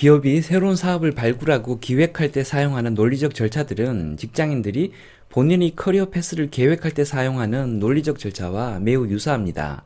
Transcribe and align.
기업이 0.00 0.40
새로운 0.40 0.76
사업을 0.76 1.12
발굴하고 1.12 1.78
기획할 1.78 2.32
때 2.32 2.42
사용하는 2.42 2.94
논리적 2.94 3.34
절차들은 3.34 4.16
직장인들이 4.16 4.92
본인이 5.28 5.76
career 5.76 6.06
path를 6.06 6.48
계획할 6.48 6.92
때 6.92 7.04
사용하는 7.04 7.78
논리적 7.80 8.18
절차와 8.18 8.78
매우 8.78 9.06
유사합니다. 9.08 9.84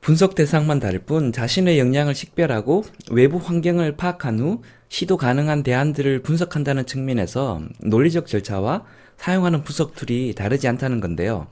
분석 0.00 0.34
대상만 0.34 0.80
다를 0.80 0.98
뿐 0.98 1.30
자신의 1.30 1.78
역량을 1.78 2.12
식별하고 2.12 2.82
외부 3.12 3.36
환경을 3.36 3.96
파악한 3.96 4.40
후 4.40 4.62
시도 4.88 5.16
가능한 5.16 5.62
대안들을 5.62 6.22
분석한다는 6.22 6.86
측면에서 6.86 7.62
논리적 7.84 8.26
절차와 8.26 8.82
사용하는 9.16 9.62
분석 9.62 9.94
tool이 9.94 10.34
다르지 10.34 10.66
않다는 10.66 11.00
건데요. 11.00 11.46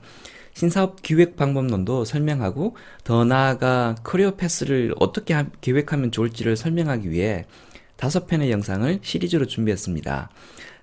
신사업 0.53 1.01
기획 1.01 1.37
방법론도 1.37 2.03
설명하고 2.03 2.75
더 3.05 3.23
나아가 3.23 3.95
커리어 4.03 4.35
패스를 4.35 4.93
어떻게 4.99 5.33
하, 5.33 5.45
계획하면 5.61 6.11
좋을지를 6.11 6.57
설명하기 6.57 7.09
위해 7.11 7.45
다섯 7.99 8.27
편의 8.27 8.49
영상을 8.49 8.99
시리즈로 9.03 9.45
준비했습니다. 9.45 10.29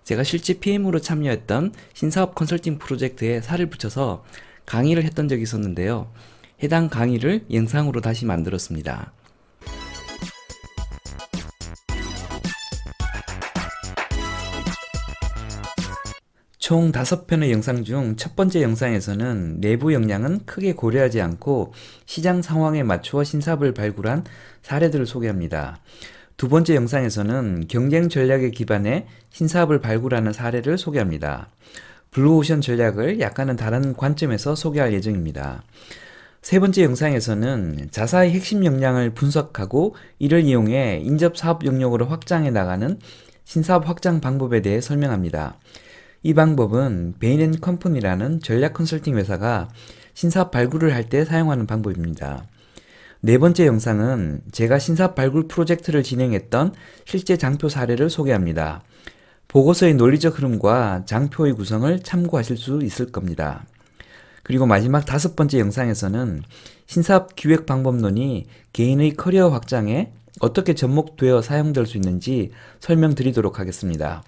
제가 0.05 0.23
실제 0.23 0.61
PM으로 0.61 1.01
참여했던 1.01 1.73
신사업 1.95 2.35
컨설팅 2.35 2.79
프로젝트에 2.79 3.41
살을 3.41 3.71
붙여서 3.71 4.23
강의를 4.67 5.03
했던 5.03 5.27
적이 5.27 5.43
있었는데요. 5.43 6.13
해당 6.63 6.91
강의를 6.91 7.47
영상으로 7.51 8.03
다시 8.03 8.27
만들었습니다. 8.27 9.13
총 16.59 16.91
5편의 16.91 17.51
영상 17.53 17.85
중 17.85 18.17
첫 18.17 18.35
번째 18.37 18.61
영상에서는 18.61 19.61
내부 19.61 19.95
역량은 19.95 20.47
크게 20.47 20.75
고려하지 20.75 21.21
않고 21.21 21.73
시장 22.05 22.43
상황에 22.43 22.83
맞추어 22.83 23.25
신사업을 23.25 23.73
발굴한 23.73 24.25
사례들을 24.63 25.07
소개합니다. 25.07 25.79
두 26.37 26.51
번째 26.51 26.75
영상에서는 26.75 27.65
경쟁 27.67 28.11
전략에 28.11 28.51
기반해 28.51 29.07
신사업을 29.31 29.81
발굴하는 29.81 30.35
사례를 30.35 30.77
소개합니다. 30.77 31.49
블루오션 32.11 32.61
전략을 32.61 33.21
약간은 33.21 33.57
다른 33.57 33.95
관점에서 33.95 34.55
소개할 34.55 34.93
예정입니다. 34.93 35.63
세 36.43 36.61
번째 36.61 36.85
영상에서는 36.85 37.89
자사의 37.91 38.33
핵심 38.33 38.65
역량을 38.67 39.11
분석하고 39.11 39.97
이를 40.19 40.43
이용해 40.43 41.01
인접 41.03 41.39
사업 41.39 41.65
영역으로 41.65 42.07
확장해 42.07 42.51
나가는 42.51 42.99
신사업 43.45 43.89
확장 43.89 44.21
방법에 44.21 44.61
대해 44.61 44.81
설명합니다. 44.81 45.57
이 46.23 46.35
방법은 46.35 47.15
베인 47.19 47.61
컴퍼니라는 47.61 48.41
전략 48.41 48.75
컨설팅 48.75 49.17
회사가 49.17 49.69
신사업 50.13 50.51
발굴을 50.51 50.93
할 50.95 51.09
때 51.09 51.25
사용하는 51.25 51.67
방법입니다. 51.67 52.47
네 53.27 53.39
번째 53.39 53.67
영상은 53.67 54.41
제가 54.53 54.79
신사업 54.79 55.17
발굴 55.17 55.49
프로젝트를 55.49 56.05
진행했던 56.05 56.73
실제 57.07 57.37
장표 57.37 57.69
사례를 57.69 58.09
소개합니다. 58.09 58.85
보고서의 59.49 59.95
논리적 59.95 60.39
흐름과 60.39 61.07
장표의 61.07 61.55
구성을 61.55 61.99
참고하실 62.05 62.57
수 62.57 62.79
있을 62.85 63.11
겁니다. 63.11 63.67
그리고 64.45 64.65
마지막 64.65 65.05
다섯 65.05 65.35
번째 65.35 65.59
영상에서는 65.59 66.45
신사업 66.87 67.35
기획 67.35 67.67
방법론이 67.67 68.47
개인의 68.73 69.15
커리어 69.15 69.49
확장에 69.49 70.13
어떻게 70.39 70.75
접목되어 70.75 71.43
사용될 71.43 71.87
수 71.87 71.97
있는지 71.97 72.53
설명드리도록 72.79 73.59
하겠습니다. 73.59 74.23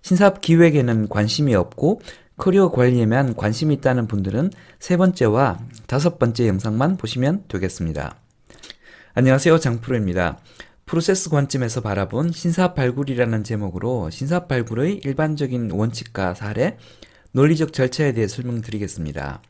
신사업 0.00 0.40
기획에는 0.40 1.10
관심이 1.10 1.54
없고 1.54 2.00
커리어 2.38 2.70
관리에만 2.70 3.36
관심이 3.36 3.74
있다는 3.74 4.06
분들은 4.06 4.50
세 4.78 4.96
번째와 4.96 5.58
다섯 5.86 6.18
번째 6.18 6.48
영상만 6.48 6.96
보시면 6.96 7.44
되겠습니다. 7.46 8.19
안녕하세요. 9.12 9.58
장프로입니다. 9.58 10.38
프로세스 10.86 11.30
관점에서 11.30 11.80
바라본 11.80 12.30
신사업 12.30 12.76
발굴이라는 12.76 13.42
제목으로 13.42 14.08
신사업 14.08 14.46
발굴의 14.46 15.00
일반적인 15.04 15.72
원칙과 15.72 16.34
사례, 16.34 16.78
논리적 17.32 17.72
절차에 17.72 18.12
대해 18.12 18.28
설명드리겠습니다. 18.28 19.42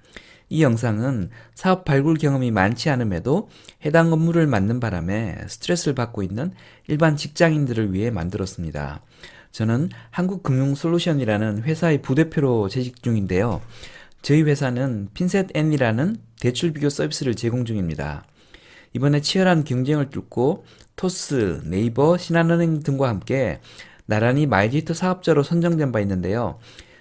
이 0.49 0.63
영상은 0.63 1.29
사업 1.55 1.85
발굴 1.85 2.17
경험이 2.17 2.51
많지 2.51 2.89
않음에도 2.89 3.51
해당 3.85 4.15
업무를 4.15 4.47
맡는 4.47 4.81
바람에 4.81 5.37
스트레스를 5.47 5.95
받고 5.95 6.23
있는 6.23 6.53
일반 6.89 7.17
직장인들을 7.17 7.93
위해 7.93 8.11
만들었습니다. 8.11 9.03
저는 9.53 9.91
한국금융솔루션이라는 10.11 11.65
회사의 11.65 12.01
부대표로 12.01 12.71
재직 12.71 13.03
중인데요. 13.03 13.61
저희 14.23 14.41
회사는 14.43 15.11
핀셋 15.13 15.49
N이라는 15.55 16.17
대출 16.41 16.73
비교 16.73 16.89
서비스를 16.89 17.35
제공 17.35 17.67
중입니다. 17.67 18.25
이번에 18.93 19.21
치열한 19.21 19.65
경쟁을 19.65 20.11
뚫고 20.11 20.65
토스, 20.97 21.63
네이버, 21.65 22.19
신한은행 22.19 22.83
등과 22.83 23.09
함께 23.09 23.61
나란히 24.07 24.47
마이데이터 24.47 24.95
사업자로 24.95 25.43
선정된 25.43 25.93
바 25.93 26.01
있는데요. 26.01 26.59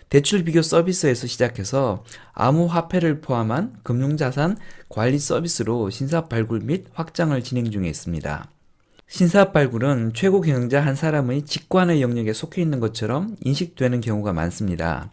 대출 0.09 0.43
비교 0.43 0.61
서비스에서 0.61 1.27
시작해서 1.27 2.03
암호화폐를 2.33 3.21
포함한 3.21 3.77
금융자산 3.83 4.57
관리 4.89 5.19
서비스로 5.19 5.89
신사업 5.89 6.29
발굴 6.29 6.61
및 6.61 6.87
확장을 6.93 7.39
진행 7.43 7.69
중에 7.69 7.87
있습니다. 7.87 8.49
신사업 9.07 9.53
발굴은 9.53 10.11
최고 10.13 10.41
경영자 10.41 10.81
한 10.81 10.95
사람의 10.95 11.43
직관의 11.43 12.01
영역에 12.01 12.33
속해 12.33 12.61
있는 12.61 12.79
것처럼 12.79 13.35
인식되는 13.41 14.01
경우가 14.01 14.33
많습니다. 14.33 15.09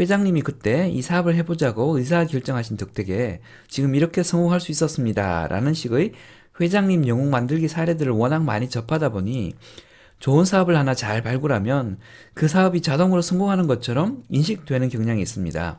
회장님이 0.00 0.42
그때 0.42 0.88
이 0.88 1.02
사업을 1.02 1.34
해보자고 1.36 1.98
의사 1.98 2.24
결정하신 2.24 2.76
덕택에 2.76 3.40
지금 3.68 3.94
이렇게 3.94 4.22
성공할 4.22 4.60
수 4.60 4.72
있었습니다. 4.72 5.48
라는 5.48 5.74
식의 5.74 6.12
회장님 6.60 7.06
영웅 7.08 7.30
만들기 7.30 7.68
사례들을 7.68 8.12
워낙 8.12 8.42
많이 8.44 8.68
접하다 8.68 9.10
보니 9.10 9.54
좋은 10.18 10.44
사업을 10.44 10.76
하나 10.76 10.94
잘 10.94 11.22
발굴하면 11.22 11.98
그 12.34 12.46
사업이 12.48 12.80
자동으로 12.80 13.22
성공하는 13.22 13.66
것처럼 13.66 14.22
인식되는 14.28 14.88
경향이 14.88 15.20
있습니다. 15.20 15.78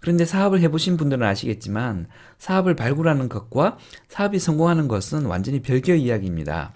그런데 0.00 0.24
사업을 0.24 0.60
해보신 0.60 0.96
분들은 0.96 1.26
아시겠지만 1.26 2.06
사업을 2.38 2.74
발굴하는 2.74 3.28
것과 3.28 3.78
사업이 4.08 4.38
성공하는 4.38 4.88
것은 4.88 5.26
완전히 5.26 5.60
별개의 5.60 6.02
이야기입니다. 6.02 6.74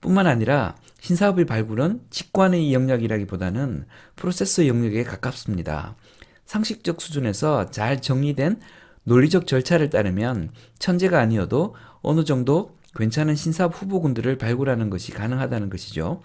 뿐만 0.00 0.26
아니라 0.26 0.76
신사업의 1.00 1.46
발굴은 1.46 2.02
직관의 2.10 2.72
영역이라기보다는 2.72 3.86
프로세스 4.16 4.68
영역에 4.68 5.02
가깝습니다. 5.04 5.96
상식적 6.44 7.00
수준에서 7.00 7.70
잘 7.70 8.02
정리된 8.02 8.60
논리적 9.04 9.46
절차를 9.46 9.90
따르면 9.90 10.50
천재가 10.78 11.18
아니어도 11.18 11.74
어느 12.02 12.24
정도 12.24 12.76
괜찮은 12.96 13.34
신사업 13.34 13.80
후보군들을 13.80 14.36
발굴하는 14.36 14.90
것이 14.90 15.12
가능하다는 15.12 15.70
것이죠. 15.70 16.20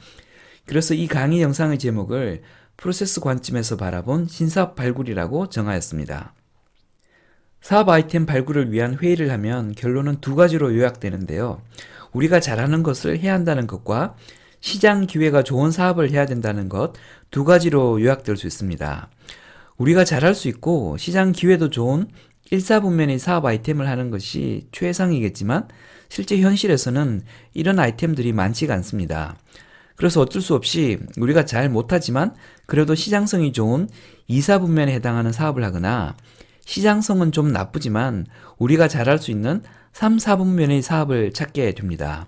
그래서 0.66 0.94
이 0.94 1.08
강의 1.08 1.42
영상의 1.42 1.80
제목을 1.80 2.42
프로세스 2.78 3.22
관점에서 3.22 3.78
바라본 3.78 4.28
신사업 4.28 4.76
발굴이라고 4.76 5.50
정하였습니다. 5.50 6.34
사업 7.62 7.90
아이템 7.90 8.26
발굴을 8.26 8.72
위한 8.72 8.96
회의를 8.96 9.32
하면 9.32 9.74
결론은 9.74 10.18
두 10.22 10.36
가지로 10.36 10.76
요약되는데요. 10.76 11.62
우리가 12.12 12.40
잘하는 12.40 12.84
것을 12.84 13.20
해야 13.20 13.34
한다는 13.34 13.68
것과 13.68 14.16
시장 14.66 15.06
기회가 15.06 15.44
좋은 15.44 15.70
사업을 15.70 16.10
해야 16.10 16.26
된다는 16.26 16.70
것 16.70 16.94
두 17.30 17.44
가지로 17.44 18.02
요약될 18.02 18.36
수 18.36 18.48
있습니다. 18.48 19.10
우리가 19.78 20.06
잘할 20.06 20.34
수 20.34 20.48
있고 20.48 20.98
시장 20.98 21.34
기회도 21.34 21.70
좋은 21.70 22.08
일사분면의 22.50 23.20
사업 23.20 23.46
아이템을 23.46 23.88
하는 23.88 24.10
것이 24.10 24.68
최상이겠지만 24.72 25.68
실제 26.10 26.40
현실에서는 26.40 27.22
이런 27.54 27.78
아이템들이 27.78 28.34
많지가 28.34 28.74
않습니다. 28.74 29.36
그래서 29.98 30.22
어쩔 30.22 30.42
수 30.42 30.56
없이 30.56 30.98
우리가 31.18 31.46
잘 31.46 31.70
못하지만 31.70 32.34
그래도 32.66 32.96
시장성이 32.96 33.52
좋은 33.52 33.88
이사분면에 34.28 34.94
해당하는 34.94 35.32
사업을 35.32 35.64
하거나 35.64 36.16
시장성은 36.66 37.34
좀 37.34 37.52
나쁘지만 37.52 38.26
우리가 38.58 38.88
잘할 38.88 39.20
수 39.20 39.30
있는 39.30 39.62
3, 39.94 40.18
4분면의 40.18 40.82
사업을 40.82 41.34
찾게 41.34 41.74
됩니다. 41.74 42.28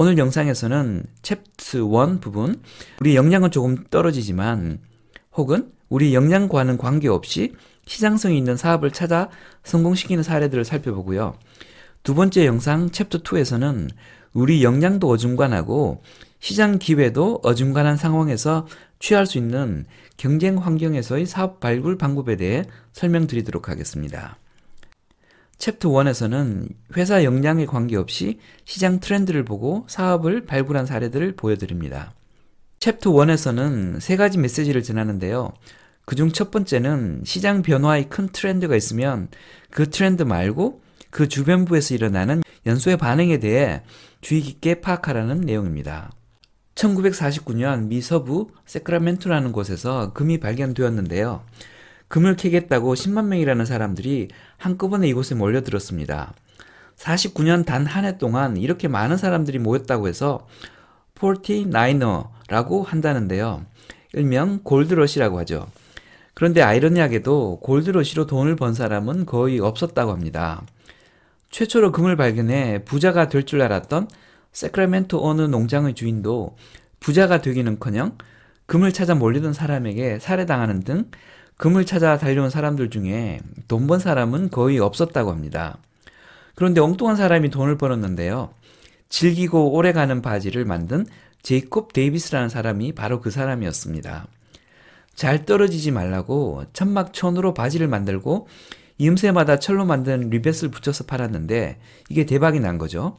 오늘 0.00 0.16
영상에서는 0.16 1.02
챕트 1.22 1.78
1 1.78 2.20
부분, 2.20 2.62
우리 3.00 3.16
역량은 3.16 3.50
조금 3.50 3.82
떨어지지만 3.90 4.78
혹은 5.36 5.72
우리 5.88 6.14
역량과는 6.14 6.78
관계없이 6.78 7.56
시장성이 7.84 8.38
있는 8.38 8.56
사업을 8.56 8.92
찾아 8.92 9.28
성공시키는 9.64 10.22
사례들을 10.22 10.64
살펴보고요. 10.64 11.36
두 12.04 12.14
번째 12.14 12.46
영상 12.46 12.92
챕터 12.92 13.24
2에서는 13.24 13.90
우리 14.34 14.62
역량도 14.62 15.08
어중간하고 15.08 16.00
시장 16.38 16.78
기회도 16.78 17.40
어중간한 17.42 17.96
상황에서 17.96 18.68
취할 19.00 19.26
수 19.26 19.36
있는 19.36 19.84
경쟁 20.16 20.58
환경에서의 20.58 21.26
사업 21.26 21.58
발굴 21.58 21.98
방법에 21.98 22.36
대해 22.36 22.62
설명드리도록 22.92 23.68
하겠습니다. 23.68 24.38
챕터 25.58 25.90
1에서는 25.90 26.68
회사 26.96 27.24
역량에 27.24 27.66
관계없이 27.66 28.38
시장 28.64 29.00
트렌드를 29.00 29.44
보고 29.44 29.84
사업을 29.88 30.46
발굴한 30.46 30.86
사례들을 30.86 31.34
보여드립니다. 31.36 32.14
챕터 32.78 33.10
1에서는 33.10 34.00
세 34.00 34.16
가지 34.16 34.38
메시지를 34.38 34.82
전하는데요. 34.82 35.52
그중 36.04 36.32
첫 36.32 36.50
번째는 36.50 37.22
시장 37.24 37.62
변화의 37.62 38.08
큰 38.08 38.28
트렌드가 38.28 38.76
있으면 38.76 39.28
그 39.70 39.90
트렌드 39.90 40.22
말고 40.22 40.80
그 41.10 41.28
주변부에서 41.28 41.94
일어나는 41.94 42.42
연쇄 42.64 42.96
반응에 42.96 43.38
대해 43.38 43.82
주의 44.20 44.40
깊게 44.40 44.80
파악하라는 44.80 45.40
내용입니다. 45.40 46.12
1949년 46.76 47.88
미 47.88 48.00
서부 48.00 48.50
세크라멘토라는 48.64 49.50
곳에서 49.52 50.12
금이 50.12 50.38
발견되었는데요. 50.38 51.42
금을 52.08 52.36
캐겠다고 52.36 52.94
10만 52.94 53.26
명이라는 53.26 53.64
사람들이 53.66 54.28
한꺼번에 54.56 55.08
이곳에 55.08 55.34
몰려들었습니다. 55.34 56.32
49년 56.96 57.64
단 57.64 57.86
한 57.86 58.04
해 58.04 58.18
동안 58.18 58.56
이렇게 58.56 58.88
많은 58.88 59.16
사람들이 59.16 59.58
모였다고 59.58 60.08
해서 60.08 60.46
49어라고 61.14 62.84
한다는데요. 62.84 63.64
일명 64.14 64.60
골드러시라고 64.62 65.38
하죠. 65.40 65.66
그런데 66.34 66.62
아이러니하게도 66.62 67.60
골드러시로 67.60 68.26
돈을 68.26 68.56
번 68.56 68.72
사람은 68.74 69.26
거의 69.26 69.58
없었다고 69.60 70.12
합니다. 70.12 70.62
최초로 71.50 71.92
금을 71.92 72.16
발견해 72.16 72.84
부자가 72.84 73.28
될 73.28 73.44
줄 73.44 73.60
알았던 73.62 74.08
세크라멘토 74.52 75.26
어느 75.26 75.42
농장의 75.42 75.94
주인도 75.94 76.56
부자가 77.00 77.40
되기는커녕 77.40 78.18
금을 78.66 78.92
찾아 78.92 79.14
몰리던 79.14 79.52
사람에게 79.52 80.18
살해당하는 80.18 80.80
등 80.80 81.10
금을 81.58 81.84
찾아 81.86 82.16
달려온 82.18 82.50
사람들 82.50 82.90
중에 82.90 83.40
돈 83.66 83.86
번 83.86 83.98
사람은 83.98 84.50
거의 84.50 84.78
없었다고 84.78 85.30
합니다. 85.30 85.78
그런데 86.54 86.80
엉뚱한 86.80 87.16
사람이 87.16 87.50
돈을 87.50 87.78
벌었는데요. 87.78 88.50
질기고 89.08 89.72
오래가는 89.72 90.22
바지를 90.22 90.64
만든 90.64 91.06
제이콥 91.42 91.92
데이비스라는 91.92 92.48
사람이 92.48 92.92
바로 92.92 93.20
그 93.20 93.30
사람이었습니다. 93.30 94.26
잘 95.14 95.44
떨어지지 95.46 95.90
말라고 95.90 96.64
천막천으로 96.72 97.54
바지를 97.54 97.88
만들고 97.88 98.48
이음새마다 98.98 99.58
철로 99.58 99.84
만든 99.84 100.30
리벳을 100.30 100.70
붙여서 100.70 101.04
팔았는데 101.04 101.78
이게 102.08 102.26
대박이 102.26 102.60
난 102.60 102.78
거죠. 102.78 103.16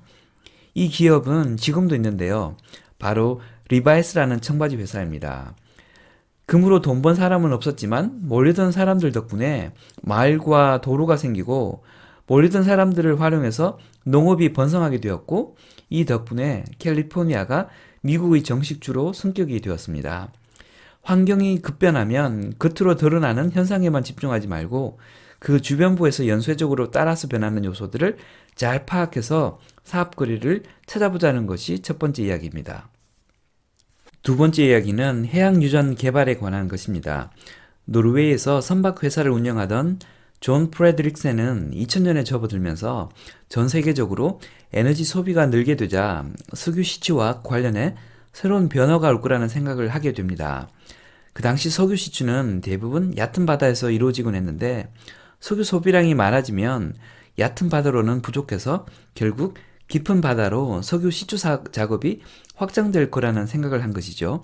이 0.74 0.90
기업은 0.90 1.58
지금도 1.58 1.96
있는데요. 1.96 2.56
바로 3.00 3.42
리바이스라는 3.70 4.42
청바지 4.42 4.76
회사입니다. 4.76 5.56
금으로 6.50 6.82
돈 6.82 7.04
번 7.04 7.14
사람은 7.14 7.54
없었지만 7.54 8.22
몰리던 8.24 8.72
사람들 8.72 9.12
덕분에 9.12 9.72
마을과 10.02 10.82
도로가 10.82 11.16
생기고 11.16 11.84
몰리던 12.26 12.64
사람들을 12.64 13.22
활용해서 13.22 13.78
농업이 14.04 14.54
번성하게 14.54 15.00
되었고 15.00 15.58
이 15.92 16.06
덕분에 16.06 16.64
캘리포니아가 16.80 17.70
미국의 18.02 18.42
정식주로 18.42 19.14
승격이 19.14 19.62
되었습니다. 19.62 20.34
환경이 21.04 21.62
급변하면 21.62 22.56
겉으로 22.58 22.96
드러나는 22.96 23.52
현상에만 23.52 24.04
집중하지 24.04 24.48
말고 24.48 24.98
그 25.38 25.62
주변부에서 25.62 26.28
연쇄적으로 26.28 26.90
따라서 26.90 27.28
변하는 27.28 27.64
요소들을 27.64 28.18
잘 28.56 28.88
파악해서 28.88 29.60
사업거리를 29.84 30.64
찾아보자는 30.88 31.46
것이 31.46 31.84
첫 31.84 32.00
번째 32.00 32.24
이야기입니다. 32.24 32.90
두 34.22 34.36
번째 34.36 34.66
이야기는 34.66 35.26
해양 35.28 35.64
유전 35.64 35.96
개발에 35.96 36.36
관한 36.36 36.68
것입니다. 36.68 37.32
노르웨이에서 37.86 38.60
선박 38.60 39.04
회사를 39.04 39.32
운영하던 39.32 40.00
존 40.42 40.72
프레드릭센은 40.72 41.72
2000년에 41.72 42.26
접어들면서 42.26 43.10
전 43.48 43.70
세계적으로 43.70 44.42
에너지 44.74 45.06
소비가 45.06 45.46
늘게 45.46 45.76
되자 45.78 46.26
석유 46.54 46.84
시추와 46.84 47.42
관련해 47.42 47.96
새로운 48.34 48.68
변화가 48.68 49.08
올 49.08 49.22
거라는 49.22 49.48
생각을 49.48 49.88
하게 49.88 50.14
됩니다. 50.14 50.70
그 51.32 51.42
당시 51.42 51.70
석유 51.70 51.96
시추는 51.96 52.60
대부분 52.62 53.18
얕은 53.18 53.46
바다에서 53.46 53.90
이루어지곤 53.90 54.36
했는데 54.36 54.92
석유 55.40 55.64
소비량이 55.64 56.14
많아지면 56.14 56.94
얕은 57.40 57.70
바다로는 57.70 58.22
부족해서 58.22 58.86
결국 59.16 59.56
깊은 59.88 60.22
바다로 60.22 60.82
석유 60.84 61.10
시추 61.10 61.38
작업이 61.72 62.22
확장될 62.60 63.10
거라는 63.10 63.48
생각을 63.48 63.84
한 63.84 63.94
것이죠. 63.94 64.44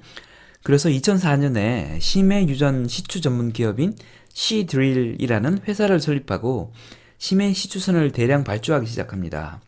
그래서 0.63 0.89
2004년에 0.89 1.99
심해 2.01 2.47
유전 2.47 2.87
시추 2.87 3.21
전문 3.21 3.51
기업인 3.51 3.93
시드릴이라는 4.33 5.59
회사를 5.67 5.99
설립하고 5.99 6.73
심해 7.17 7.53
시추선을 7.53 8.11
대량 8.11 8.43
발주하기 8.43 8.87
시작합니다. 8.87 9.61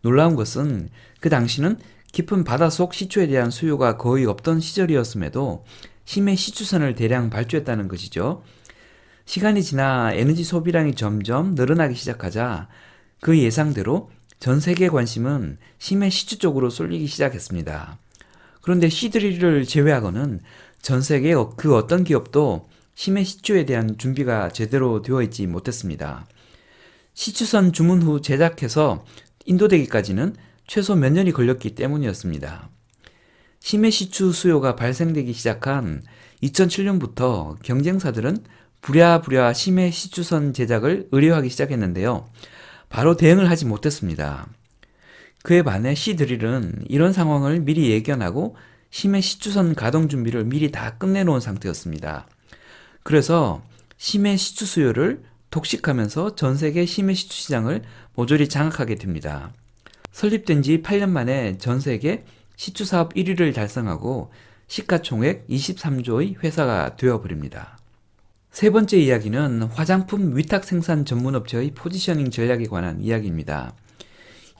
놀라운 0.00 0.34
것은 0.34 0.88
그 1.20 1.30
당시는 1.30 1.78
깊은 2.12 2.44
바닷속 2.44 2.94
시추에 2.94 3.26
대한 3.26 3.50
수요가 3.50 3.96
거의 3.96 4.26
없던 4.26 4.60
시절이었음에도 4.60 5.64
심해 6.04 6.36
시추선을 6.36 6.94
대량 6.94 7.30
발주했다는 7.30 7.88
것이죠. 7.88 8.42
시간이 9.26 9.62
지나 9.62 10.12
에너지 10.12 10.44
소비량이 10.44 10.94
점점 10.94 11.54
늘어나기 11.54 11.94
시작하자 11.94 12.68
그 13.20 13.38
예상대로 13.38 14.10
전 14.44 14.60
세계 14.60 14.90
관심은 14.90 15.56
심해 15.78 16.10
시추 16.10 16.38
쪽으로 16.38 16.68
쏠리기 16.68 17.06
시작했습니다. 17.06 17.96
그런데 18.60 18.90
시드리를 18.90 19.64
제외하고는 19.64 20.40
전 20.82 21.00
세계 21.00 21.32
그 21.56 21.74
어떤 21.74 22.04
기업도 22.04 22.68
심해 22.94 23.24
시추에 23.24 23.64
대한 23.64 23.96
준비가 23.96 24.50
제대로 24.50 25.00
되어 25.00 25.22
있지 25.22 25.46
못했습니다. 25.46 26.26
시추선 27.14 27.72
주문 27.72 28.02
후 28.02 28.20
제작해서 28.20 29.06
인도되기까지는 29.46 30.36
최소 30.66 30.94
몇 30.94 31.10
년이 31.10 31.32
걸렸기 31.32 31.74
때문이었습니다. 31.74 32.68
심해 33.60 33.88
시추 33.88 34.30
수요가 34.30 34.76
발생되기 34.76 35.32
시작한 35.32 36.02
2007년부터 36.42 37.56
경쟁사들은 37.62 38.44
부랴부랴 38.82 39.54
심해 39.54 39.90
시추선 39.90 40.52
제작을 40.52 41.08
의뢰하기 41.12 41.48
시작했는데요. 41.48 42.28
바로 42.94 43.16
대응을 43.16 43.50
하지 43.50 43.66
못했습니다. 43.66 44.46
그에 45.42 45.64
반해 45.64 45.96
시드릴은 45.96 46.84
이런 46.88 47.12
상황을 47.12 47.58
미리 47.58 47.90
예견하고 47.90 48.54
심해 48.88 49.20
시추선 49.20 49.74
가동 49.74 50.08
준비를 50.08 50.44
미리 50.44 50.70
다 50.70 50.96
끝내놓은 50.96 51.40
상태였습니다. 51.40 52.28
그래서 53.02 53.64
심해 53.96 54.36
시추 54.36 54.64
수요를 54.64 55.24
독식하면서 55.50 56.36
전 56.36 56.56
세계 56.56 56.86
심해 56.86 57.14
시추 57.14 57.36
시장을 57.36 57.82
모조리 58.14 58.48
장악하게 58.48 58.94
됩니다. 58.94 59.52
설립된 60.12 60.62
지 60.62 60.80
8년 60.80 61.08
만에 61.08 61.58
전 61.58 61.80
세계 61.80 62.24
시추 62.54 62.84
사업 62.84 63.14
1위를 63.14 63.52
달성하고 63.52 64.30
시가총액 64.68 65.48
23조의 65.48 66.44
회사가 66.44 66.94
되어버립니다. 66.94 67.76
세 68.54 68.70
번째 68.70 68.98
이야기는 68.98 69.64
화장품 69.64 70.36
위탁 70.36 70.62
생산 70.62 71.04
전문업체의 71.04 71.72
포지셔닝 71.72 72.30
전략에 72.30 72.66
관한 72.66 73.00
이야기입니다. 73.00 73.74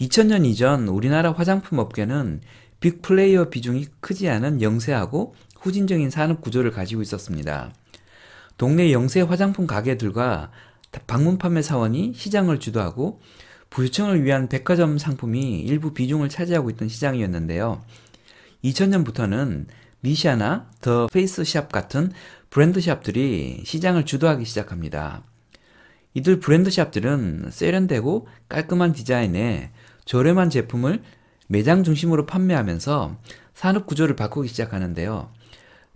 2000년 0.01 0.45
이전 0.47 0.89
우리나라 0.89 1.31
화장품 1.31 1.79
업계는 1.79 2.41
빅플레이어 2.81 3.51
비중이 3.51 3.87
크지 4.01 4.29
않은 4.29 4.63
영세하고 4.63 5.37
후진적인 5.61 6.11
산업 6.11 6.41
구조를 6.41 6.73
가지고 6.73 7.03
있었습니다. 7.03 7.73
동네 8.59 8.91
영세 8.91 9.21
화장품 9.21 9.69
가게들과 9.69 10.51
방문 11.07 11.39
판매 11.39 11.63
사원이 11.63 12.15
시장을 12.17 12.59
주도하고 12.59 13.21
부유층을 13.71 14.25
위한 14.25 14.49
백화점 14.49 14.99
상품이 14.99 15.61
일부 15.61 15.95
비중을 15.95 16.31
차지하고 16.31 16.69
있던 16.71 16.89
시장이었는데요. 16.89 17.85
2000년부터는 18.65 19.67
미샤나 20.01 20.69
더 20.81 21.07
페이스샵 21.07 21.73
같은 21.73 22.13
브랜드샵들이 22.55 23.63
시장을 23.65 24.07
주도하기 24.07 24.45
시작합니다. 24.45 25.25
이들 26.15 26.39
브랜드샵들은 26.39 27.49
세련되고 27.51 28.29
깔끔한 28.49 28.93
디자인에 28.93 29.73
저렴한 30.05 30.51
제품을 30.51 31.03
매장 31.49 31.83
중심으로 31.83 32.27
판매하면서 32.27 33.19
산업 33.55 33.87
구조를 33.87 34.15
바꾸기 34.15 34.47
시작하는데요. 34.47 35.33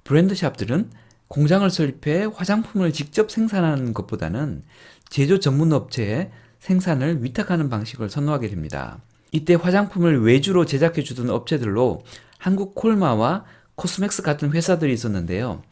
브랜드샵들은 0.03 0.91
공장을 1.29 1.71
설립해 1.71 2.27
화장품을 2.35 2.93
직접 2.93 3.31
생산하는 3.31 3.95
것보다는 3.95 4.65
제조 5.11 5.38
전문 5.38 5.73
업체에 5.73 6.33
생산을 6.59 7.23
위탁하는 7.23 7.69
방식을 7.69 8.11
선호하게 8.11 8.49
됩니다. 8.49 9.00
이때 9.31 9.55
화장품을 9.55 10.25
외주로 10.25 10.67
제작해 10.67 11.05
주던 11.05 11.31
업체들로 11.31 12.03
한국 12.37 12.75
콜마와 12.75 13.45
코스맥스 13.77 14.23
같은 14.23 14.50
회사들이 14.50 14.93
있었는데요. 14.93 15.62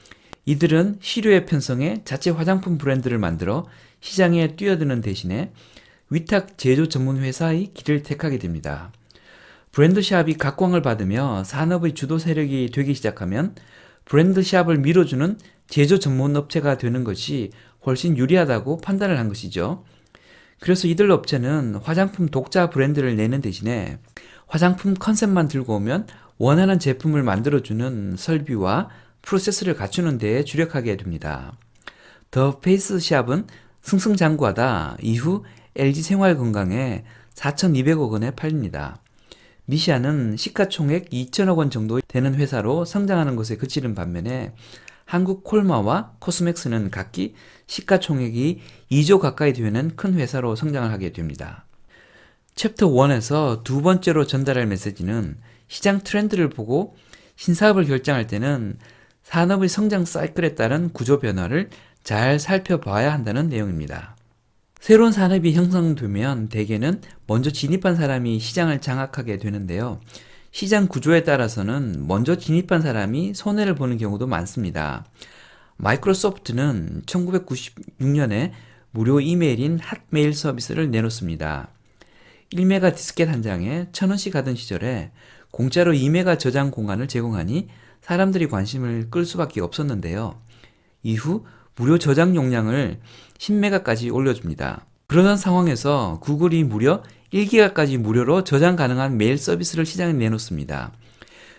이들은 0.47 0.99
시류에 1.01 1.45
편성해 1.45 2.03
자체 2.05 2.31
화장품 2.31 2.79
브랜드를 2.79 3.19
만들어 3.19 3.67
시장에 4.01 4.55
뛰어드는 4.55 5.01
대신에 5.01 5.53
위탁 6.09 6.57
제조 6.57 6.89
전문 6.89 7.19
회사의 7.19 7.73
길을 7.75 8.05
택하게 8.05 8.39
됩니다. 8.39 8.93
브랜드샵이 9.73 10.35
각광을 10.35 10.83
받으며 10.83 11.43
산업의 11.45 11.95
주도 11.95 12.19
세력이 12.19 12.71
되기 12.73 12.95
시작하면 12.95 13.57
브랜드샵을 14.05 14.79
밀어주는 14.79 15.37
제조 15.67 15.99
전문 15.99 16.37
업체가 16.37 16.79
되는 16.79 17.03
것이 17.03 17.51
훨씬 17.85 18.17
유리하다고 18.17 18.79
판단을 18.79 19.19
한 19.19 19.29
것이죠. 19.29 19.85
그래서 20.61 20.87
이들 20.87 21.11
업체는 21.11 21.75
화장품 21.83 22.29
독자 22.29 22.71
브랜드를 22.71 23.17
내는 23.17 23.41
대신에 23.41 23.99
화장품 24.47 24.95
컨셉만 24.95 25.49
들고 25.49 25.75
오면 25.75 26.07
원하는 26.39 26.79
제품을 26.79 27.25
만들어주는 27.25 28.15
설비와 28.17 28.89
프로세스를 29.27 29.75
갖추는 29.75 30.19
데에 30.19 30.45
주력하게 30.45 30.97
됩니다. 30.97 31.53
더 32.31 32.61
페이스샵은 32.61 33.47
승승장구하다 33.83 34.99
이후 35.03 35.45
LG 35.75 36.03
생활건강에 36.03 37.05
4,200억 37.35 38.11
원에 38.11 38.31
팔립니다. 38.31 39.03
미시아는 39.67 40.37
시가총액 40.37 41.11
2천억 41.11 41.59
원 41.59 41.71
정도 41.71 42.01
되는 42.01 42.35
회사로 42.37 42.85
성장하는 42.85 43.35
것에 43.35 43.57
그치는 43.57 43.97
반면에 43.97 44.55
한국 45.05 45.43
콜마와 45.43 46.13
코스맥스는 46.21 46.91
각기 46.91 47.35
시가총액이 47.67 48.61
2조 48.93 49.19
가까이 49.19 49.53
되는 49.53 49.95
큰 49.97 50.15
회사로 50.15 50.55
성장을 50.55 50.91
하게 50.91 51.13
됩니다. 51.13 51.67
챕터 52.55 52.89
1에서 52.89 53.65
두 53.65 53.83
번째로 53.83 54.25
전달할 54.25 54.67
메시지는 54.67 55.37
시장 55.69 56.01
트렌드를 56.01 56.49
보고 56.49 56.97
신사업을 57.35 57.87
결정할 57.87 58.27
때는 58.29 58.79
산업의 59.27 59.69
성장 59.69 60.05
사이클에 60.05 60.55
따른 60.55 60.89
구조 60.91 61.19
변화를 61.19 61.69
잘 62.05 62.39
살펴봐야 62.39 63.13
한다는 63.13 63.49
내용입니다. 63.49 64.15
새로운 64.81 65.11
산업이 65.11 65.53
형성되면 65.53 66.49
대개는 66.49 67.01
먼저 67.27 67.51
진입한 67.51 67.97
사람이 67.97 68.39
시장을 68.39 68.81
장악하게 68.81 69.39
되는데요. 69.39 70.01
시장 70.53 70.87
구조에 70.87 71.25
따라서는 71.25 72.07
먼저 72.07 72.37
진입한 72.37 72.81
사람이 72.83 73.35
손해를 73.35 73.75
보는 73.75 73.99
경우도 73.99 74.29
많습니다. 74.29 75.05
마이크로소프트는 75.79 77.03
1996년에 77.07 78.53
무료 78.93 79.21
이메일인 79.21 79.81
핫메일 79.81 80.35
서비스를 80.35 80.93
내놓습니다. 80.93 81.69
1메가 82.53 82.95
디스켓 82.95 83.29
한 83.29 83.43
장에 83.43 83.89
1000원씩 83.91 84.35
하던 84.35 84.55
시절에 84.55 85.11
공짜로 85.51 85.93
2메가 85.93 86.39
저장 86.39 86.71
공간을 86.71 87.09
제공하니 87.09 87.67
사람들이 88.07 88.47
관심을 88.47 89.11
끌 89.11 89.25
수밖에 89.27 89.61
없었는데요. 89.61 90.41
이후 91.03 91.45
무료 91.75 91.99
저장 91.99 92.37
용량을 92.37 93.01
10메가까지 93.37 94.15
올려줍니다. 94.15 94.87
그러던 95.09 95.37
상황에서 95.37 96.21
구글이 96.23 96.63
무려 96.63 97.03
1기가까지 97.33 97.99
무료로 97.99 98.45
저장 98.45 98.77
가능한 98.77 99.19
메일 99.19 99.39
서비스를 99.39 99.85
시장에 99.85 100.13
내놓습니다. 100.13 100.93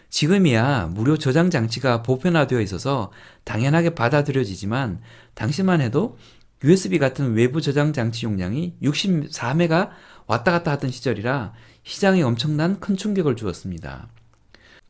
지금이야 0.10 0.92
무료 0.94 1.18
저장 1.18 1.50
장치가 1.50 2.02
보편화되어 2.02 2.62
있어서 2.62 3.12
당연하게 3.44 3.90
받아들여지지만 3.90 5.02
당시만 5.34 5.82
해도 5.82 6.18
USB 6.64 6.98
같은 6.98 7.34
외부 7.34 7.60
저장 7.60 7.92
장치 7.92 8.26
용량이 8.26 8.76
64메가 8.82 9.90
왔다 10.28 10.54
갔다 10.54 10.72
하던 10.72 10.92
시절이라 10.92 11.52
시장에 11.84 12.22
엄청난 12.22 12.80
큰 12.80 12.96
충격을 12.96 13.36
주었습니다. 13.36 14.08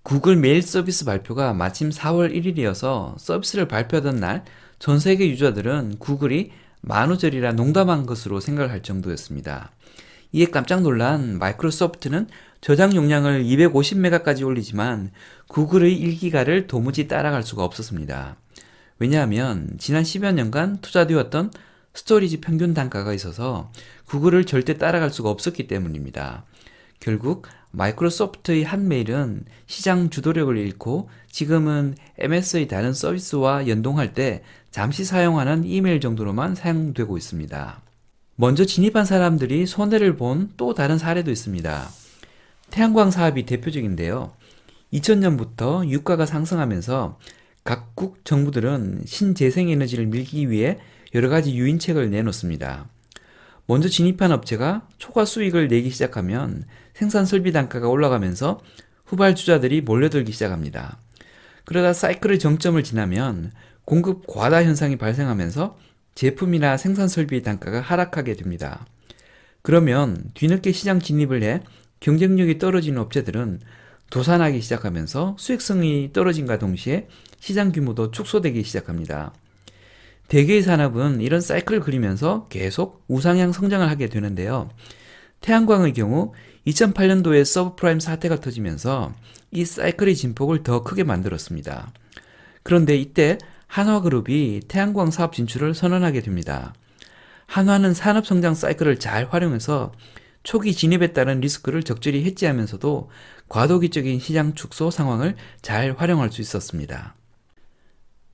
구글 0.07 0.37
메일 0.37 0.61
서비스 0.61 1.03
발표가 1.03 1.51
마침 1.51 1.89
4월 1.89 2.33
1일이어서 2.33 3.19
서비스를 3.19 3.67
발표하던 3.67 4.15
날 4.15 4.45
전 4.79 4.99
세계 4.99 5.27
유저들은 5.29 5.97
구글이 5.97 6.51
만우절이라 6.81 7.53
농담한 7.53 8.05
것으로 8.05 8.39
생각할 8.39 8.83
정도였습니다. 8.83 9.71
이에 10.31 10.45
깜짝 10.45 10.81
놀란 10.81 11.39
마이크로소프트는 11.39 12.27
저장 12.61 12.95
용량을 12.95 13.43
250메가까지 13.43 14.45
올리지만 14.45 15.11
구글의 15.47 15.99
1기가를 15.99 16.67
도무지 16.67 17.07
따라갈 17.07 17.43
수가 17.43 17.63
없었습니다. 17.63 18.35
왜냐하면 18.99 19.75
지난 19.79 20.03
10여 20.03 20.33
년간 20.33 20.81
투자되었던 20.81 21.51
스토리지 21.93 22.41
평균 22.41 22.73
단가가 22.73 23.13
있어서 23.13 23.71
구글을 24.05 24.45
절대 24.45 24.77
따라갈 24.77 25.09
수가 25.09 25.29
없었기 25.29 25.67
때문입니다. 25.67 26.45
결국 26.99 27.47
마이크로소프트의 27.71 28.63
핫메일은 28.63 29.45
시장 29.67 30.09
주도력을 30.09 30.55
잃고 30.57 31.09
지금은 31.31 31.95
MS의 32.17 32.67
다른 32.67 32.93
서비스와 32.93 33.67
연동할 33.67 34.13
때 34.13 34.43
잠시 34.71 35.05
사용하는 35.05 35.63
이메일 35.63 35.99
정도로만 35.99 36.55
사용되고 36.55 37.17
있습니다. 37.17 37.81
먼저 38.35 38.65
진입한 38.65 39.05
사람들이 39.05 39.65
손해를 39.65 40.15
본 40.15 40.51
또 40.57 40.73
다른 40.73 40.97
사례도 40.97 41.31
있습니다. 41.31 41.87
태양광 42.69 43.11
사업이 43.11 43.45
대표적인데요. 43.45 44.33
2000년부터 44.93 45.87
유가가 45.87 46.25
상승하면서 46.25 47.19
각국 47.63 48.23
정부들은 48.23 49.03
신재생에너지를 49.05 50.05
밀기 50.07 50.49
위해 50.49 50.77
여러 51.13 51.29
가지 51.29 51.55
유인책을 51.55 52.09
내놓습니다. 52.09 52.87
먼저 53.65 53.89
진입한 53.89 54.31
업체가 54.31 54.87
초과 54.97 55.25
수익을 55.25 55.67
내기 55.67 55.89
시작하면 55.89 56.63
생산 56.97 57.27
설비 57.27 57.51
단가가 57.51 57.87
올라가면서 57.89 58.59
후발주자들이 59.05 59.81
몰려들기 59.81 60.31
시작합니다. 60.31 60.97
그러다 61.63 61.93
사이클의 61.93 62.39
정점을 62.39 62.81
지나면 62.81 63.51
공급 63.85 64.25
과다 64.25 64.63
현상이 64.63 64.95
발생하면서 64.95 65.77
제품이나 66.15 66.75
생산 66.75 67.07
설비 67.07 67.43
단가가 67.43 67.81
하락하게 67.81 68.33
됩니다. 68.33 68.87
그러면 69.61 70.23
뒤늦게 70.33 70.71
시장 70.71 70.99
진입을 70.99 71.43
해 71.43 71.61
경쟁력이 71.99 72.57
떨어지는 72.57 72.99
업체들은 72.99 73.59
도산하기 74.09 74.59
시작하면서 74.59 75.35
수익성이 75.37 76.09
떨어진과 76.13 76.57
동시에 76.57 77.09
시장 77.39 77.71
규모도 77.71 78.09
축소되기 78.09 78.63
시작합니다. 78.63 79.35
대개의 80.29 80.63
산업은 80.63 81.21
이런 81.21 81.41
사이클을 81.41 81.81
그리면서 81.81 82.47
계속 82.49 83.03
우상향 83.07 83.51
성장을 83.51 83.87
하게 83.87 84.09
되는데요. 84.09 84.71
태양광의 85.41 85.93
경우 85.93 86.33
2008년도에 86.67 87.45
서브프라임 87.45 87.99
사태가 87.99 88.41
터지면서 88.41 89.13
이 89.51 89.63
사이클의 89.63 90.15
진폭을 90.15 90.63
더 90.63 90.83
크게 90.83 91.03
만들었습니다. 91.03 91.93
그런데 92.63 92.97
이때 92.97 93.37
한화그룹이 93.67 94.61
태양광 94.67 95.11
사업 95.11 95.33
진출을 95.33 95.73
선언하게 95.73 96.21
됩니다. 96.21 96.73
한화는 97.45 97.93
산업 97.93 98.27
성장 98.27 98.53
사이클을 98.53 98.99
잘 98.99 99.25
활용해서 99.29 99.93
초기 100.43 100.73
진입에 100.73 101.13
따른 101.13 101.39
리스크를 101.39 101.83
적절히 101.83 102.23
헤지하면서도 102.25 103.09
과도기적인 103.47 104.19
시장 104.19 104.53
축소 104.53 104.91
상황을 104.91 105.35
잘 105.61 105.95
활용할 105.97 106.31
수 106.31 106.41
있었습니다. 106.41 107.15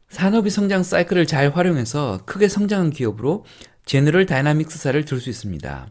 산업의 0.10 0.52
성장 0.52 0.84
사이클을 0.84 1.26
잘 1.26 1.50
활용해서 1.50 2.22
크게 2.26 2.48
성장한 2.48 2.92
기업으로 2.92 3.46
제너럴 3.86 4.26
다이나믹스사를 4.26 5.06
들 5.06 5.20
수 5.20 5.30
있습니다. 5.30 5.88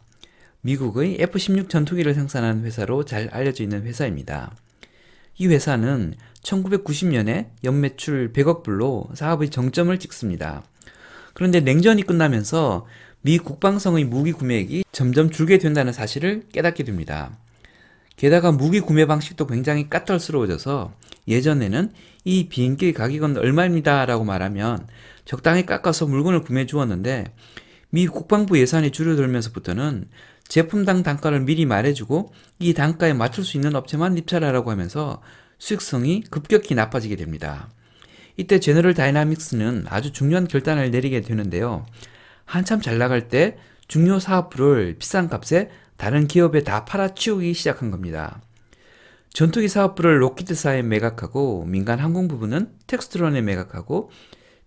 미국의 0.62 1.16
F-16 1.20 1.68
전투기를 1.68 2.14
생산하는 2.14 2.64
회사로 2.64 3.04
잘 3.04 3.28
알려져 3.32 3.64
있는 3.64 3.82
회사입니다. 3.82 4.54
이 5.36 5.48
회사는 5.48 6.14
1990년에 6.42 7.48
연매출 7.64 8.32
100억 8.32 8.62
불로 8.62 9.08
사업의 9.14 9.50
정점을 9.50 9.96
찍습니다. 9.98 10.62
그런데 11.34 11.60
냉전이 11.60 12.04
끝나면서 12.04 12.86
미 13.22 13.38
국방성의 13.38 14.04
무기 14.04 14.32
구매액이 14.32 14.84
점점 14.92 15.30
줄게 15.30 15.58
된다는 15.58 15.92
사실을 15.92 16.44
깨닫게 16.52 16.84
됩니다. 16.84 17.36
게다가 18.16 18.52
무기 18.52 18.78
구매 18.78 19.06
방식도 19.06 19.48
굉장히 19.48 19.90
까탈스러워져서 19.90 20.92
예전에는 21.26 21.92
이 22.24 22.48
비행기의 22.48 22.92
가격은 22.92 23.36
얼마입니다 23.36 24.06
라고 24.06 24.24
말하면 24.24 24.86
적당히 25.24 25.66
깎아서 25.66 26.06
물건을 26.06 26.42
구매해 26.42 26.66
주었는데 26.66 27.32
미 27.90 28.06
국방부 28.06 28.58
예산이 28.58 28.90
줄어들면서부터는 28.90 30.08
제품당 30.52 31.02
단가를 31.02 31.40
미리 31.40 31.64
말해주고 31.64 32.30
이 32.58 32.74
단가에 32.74 33.14
맞출 33.14 33.42
수 33.42 33.56
있는 33.56 33.74
업체만 33.74 34.18
입찰하라고 34.18 34.70
하면서 34.70 35.22
수익성이 35.58 36.24
급격히 36.28 36.74
나빠지게 36.74 37.16
됩니다. 37.16 37.70
이때 38.36 38.60
제너럴 38.60 38.92
다이나믹스는 38.92 39.86
아주 39.88 40.12
중요한 40.12 40.46
결단을 40.46 40.90
내리게 40.90 41.22
되는데요. 41.22 41.86
한참 42.44 42.82
잘 42.82 42.98
나갈 42.98 43.28
때 43.28 43.56
중요 43.88 44.18
사업부를 44.18 44.96
비싼 44.98 45.30
값에 45.30 45.70
다른 45.96 46.28
기업에 46.28 46.64
다 46.64 46.84
팔아치우기 46.84 47.54
시작한 47.54 47.90
겁니다. 47.90 48.42
전투기 49.32 49.68
사업부를 49.68 50.20
록히드사에 50.20 50.82
매각하고 50.82 51.64
민간 51.64 51.98
항공 51.98 52.28
부분은 52.28 52.72
텍스트론에 52.88 53.40
매각하고 53.40 54.10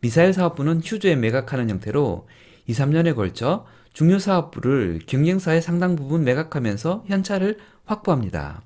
미사일 0.02 0.34
사업부는 0.34 0.82
휴즈에 0.84 1.16
매각하는 1.16 1.70
형태로 1.70 2.28
2, 2.66 2.74
3년에 2.74 3.14
걸쳐 3.14 3.68
중요 3.96 4.20
사업부를 4.20 5.00
경쟁사에 5.08 5.62
상당 5.62 5.96
부분 5.96 6.26
매각하면서 6.26 7.06
현찰을 7.08 7.58
확보합니다. 7.86 8.62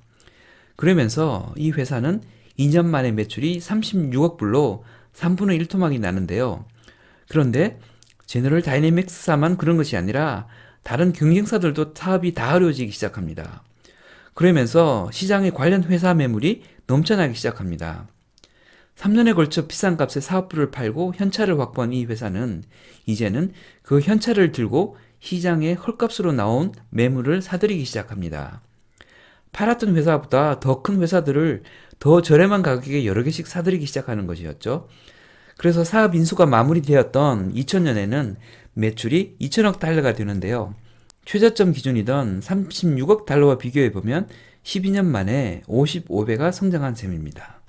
그러면서 0.76 1.54
이 1.56 1.70
회사는 1.70 2.24
2년 2.58 2.86
만에 2.86 3.12
매출이 3.12 3.60
36억 3.60 4.38
불로 4.38 4.84
3분의 5.14 5.54
1 5.58 5.68
토막이 5.68 6.00
나는데요. 6.00 6.66
그런데 7.28 7.80
제너럴 8.26 8.64
다이내믹스사만 8.64 9.58
그런 9.58 9.78
것이 9.78 9.96
아니라 9.96 10.48
다른 10.82 11.14
경쟁사들도 11.14 11.94
사업이 11.94 12.34
다 12.34 12.56
어려워지기 12.56 12.92
시작합니다. 12.92 13.62
그러면서 14.34 15.12
시장에 15.12 15.52
관련 15.52 15.84
회사 15.84 16.16
매물이 16.16 16.64
넘쳐나기 16.88 17.36
시작합니다. 17.36 18.08
3년에 18.96 19.36
걸쳐 19.36 19.68
비싼 19.68 19.96
값에 19.96 20.22
사업부를 20.22 20.72
팔고 20.72 21.14
현찰을 21.16 21.60
확보한 21.60 21.94
이 21.94 22.06
회사는 22.06 22.64
이제는 23.06 23.54
그 23.84 24.00
현찰을 24.00 24.52
들고 24.54 24.98
시장에 25.20 25.74
헐값으로 25.74 26.32
나온 26.32 26.72
매물을 26.90 27.42
사들이기 27.42 27.86
시작합니다. 27.86 28.62
팔았던 29.52 29.96
회사보다 29.96 30.60
더 30.60 30.82
큰 30.82 31.02
회사들을 31.02 31.64
더 32.00 32.22
저렴한 32.22 32.62
가격에 32.62 33.06
여러 33.06 33.24
개씩 33.24 33.48
사들이기 33.48 33.86
시작하는 33.86 34.28
것이었죠. 34.28 34.88
그래서 35.58 35.84
사업 35.84 36.16
인수가 36.16 36.46
마무리되었던 36.46 37.54
2000년에는 37.54 38.36
매출이 38.74 39.36
2천억 39.42 39.80
달러가 39.80 40.14
되는데요. 40.14 40.74
최저점 41.26 41.74
기준이던 41.74 42.40
36억 42.40 43.26
달러와 43.26 43.58
비교해 43.58 43.92
보면 43.92 44.28
12년 44.64 45.06
만에 45.06 45.64
55배가 45.68 46.52
성장한 46.52 46.96
셈입니다. 46.96 47.60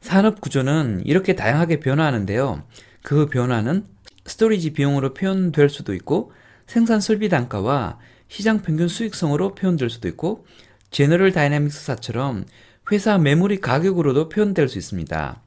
산업 0.00 0.40
구조는 0.40 1.02
이렇게 1.04 1.34
다양하게 1.34 1.80
변화하는데요. 1.80 2.62
그 3.02 3.26
변화는 3.26 3.84
스토리지 4.30 4.70
비용으로 4.72 5.12
표현될 5.12 5.68
수도 5.68 5.92
있고 5.94 6.32
생산 6.66 7.00
설비 7.00 7.28
단가와 7.28 7.98
시장 8.28 8.62
평균 8.62 8.86
수익성으로 8.86 9.54
표현될 9.54 9.90
수도 9.90 10.06
있고 10.08 10.46
제너럴 10.90 11.32
다이나믹스사처럼 11.32 12.44
회사 12.92 13.18
매물의 13.18 13.60
가격으로도 13.60 14.28
표현될 14.28 14.68
수 14.68 14.78
있습니다. 14.78 15.42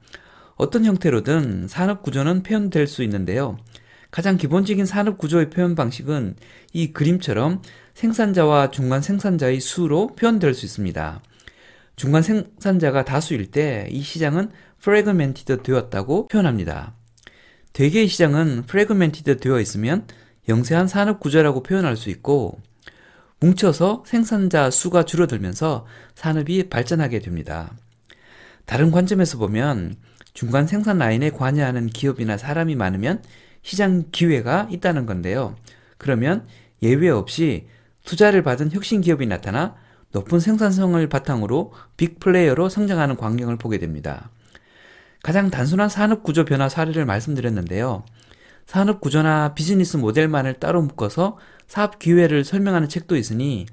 어떤 0.55 0.85
형태로든 0.85 1.67
산업 1.67 2.03
구조는 2.03 2.43
표현될 2.43 2.87
수 2.87 3.03
있는데요. 3.03 3.57
가장 4.11 4.37
기본적인 4.37 4.85
산업 4.85 5.17
구조의 5.17 5.49
표현 5.49 5.75
방식은 5.75 6.35
이 6.73 6.93
그림처럼 6.93 7.61
생산자와 7.93 8.69
중간 8.71 9.01
생산자의 9.01 9.59
수로 9.59 10.07
표현될 10.07 10.53
수 10.53 10.65
있습니다. 10.65 11.21
중간 11.95 12.21
생산자가 12.21 13.05
다수일 13.05 13.49
때 13.49 13.87
이 13.89 14.01
시장은 14.01 14.51
fragmented 14.79 15.63
되었다고 15.63 16.27
표현합니다. 16.27 16.93
대개의 17.73 18.07
시장은 18.07 18.63
fragmented 18.67 19.38
되어 19.37 19.59
있으면 19.59 20.05
영세한 20.47 20.87
산업 20.87 21.19
구조라고 21.19 21.63
표현할 21.63 21.97
수 21.97 22.09
있고 22.09 22.59
뭉쳐서 23.39 24.03
생산자 24.05 24.69
수가 24.69 25.03
줄어들면서 25.05 25.85
산업이 26.15 26.69
발전하게 26.69 27.19
됩니다. 27.19 27.73
다른 28.65 28.91
관점에서 28.91 29.37
보면 29.37 29.95
중간 30.33 30.67
생산 30.67 30.99
라인에 30.99 31.31
관여하는 31.31 31.87
기업이나 31.87 32.37
사람이 32.37 32.75
많으면 32.75 33.21
시장 33.63 34.05
기회가 34.11 34.67
있다는 34.71 35.05
건데요. 35.05 35.55
그러면 35.97 36.45
예외 36.81 37.09
없이 37.09 37.67
투자를 38.05 38.43
받은 38.43 38.71
혁신 38.71 39.01
기업이 39.01 39.25
나타나 39.25 39.75
높은 40.11 40.39
생산성을 40.39 41.07
바탕으로 41.09 41.73
big 41.97 42.19
player로 42.19 42.69
성장하는 42.69 43.17
광경을 43.17 43.57
보게 43.57 43.79
됩니다. 43.79 44.29
가장 45.23 45.49
단순한 45.49 45.87
산업 45.87 46.21
구조 46.21 46.43
변화 46.43 46.67
사례를 46.67 47.05
말씀드렸는데요. 47.05 48.03
산업 48.65 48.99
구조나 49.01 49.53
비즈니스 49.53 49.97
모델만을 49.97 50.55
따로 50.55 50.81
묶어서 50.81 51.37
사업 51.65 51.97
기회를 51.97 52.43
설명하는 52.43 52.89
책도 52.89 53.15
있으니 53.15 53.65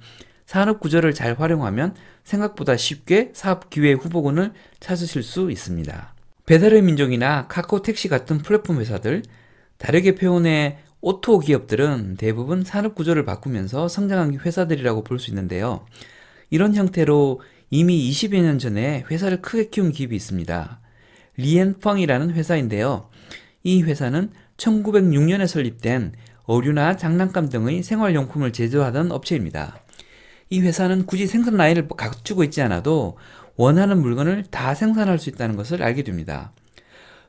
산업 0.46 0.80
구조를 0.80 1.12
잘 1.12 1.34
활용하면 1.38 1.94
생각보다 2.24 2.76
쉽게 2.76 3.30
사업 3.34 3.68
기회 3.68 3.92
후보군을 3.92 4.52
찾으실 4.78 5.22
수 5.24 5.50
있습니다. 5.50 6.14
배달의 6.46 6.82
민족이나 6.82 7.46
카카오 7.48 7.82
택시 7.82 8.08
같은 8.08 8.38
플랫폼 8.38 8.80
회사들, 8.80 9.22
다르게 9.76 10.14
표현해 10.14 10.78
O2O 11.00 11.38
기업들은 11.38 12.16
대부분 12.16 12.64
산업 12.64 12.94
구조를 12.94 13.24
바꾸면서 13.24 13.88
성장한 13.88 14.40
회사들이라고 14.40 15.02
볼 15.02 15.18
수 15.18 15.30
있는데요. 15.30 15.84
이런 16.50 16.74
형태로 16.74 17.40
이미 17.70 18.10
20여 18.10 18.40
년 18.42 18.58
전에 18.58 19.04
회사를 19.10 19.40
크게 19.40 19.68
키운 19.70 19.92
기업이 19.92 20.14
있습니다. 20.14 20.79
리엔펑이라는 21.40 22.30
회사인데요. 22.32 23.08
이 23.62 23.82
회사는 23.82 24.30
1906년에 24.56 25.46
설립된 25.46 26.12
어류나 26.44 26.96
장난감 26.96 27.48
등의 27.48 27.82
생활용품을 27.82 28.52
제조하던 28.52 29.12
업체입니다. 29.12 29.78
이 30.50 30.60
회사는 30.60 31.06
굳이 31.06 31.26
생산 31.26 31.56
라인을 31.56 31.88
갖추고 31.88 32.44
있지 32.44 32.60
않아도 32.62 33.16
원하는 33.56 34.00
물건을 34.00 34.44
다 34.50 34.74
생산할 34.74 35.18
수 35.18 35.28
있다는 35.28 35.56
것을 35.56 35.82
알게 35.82 36.02
됩니다. 36.02 36.52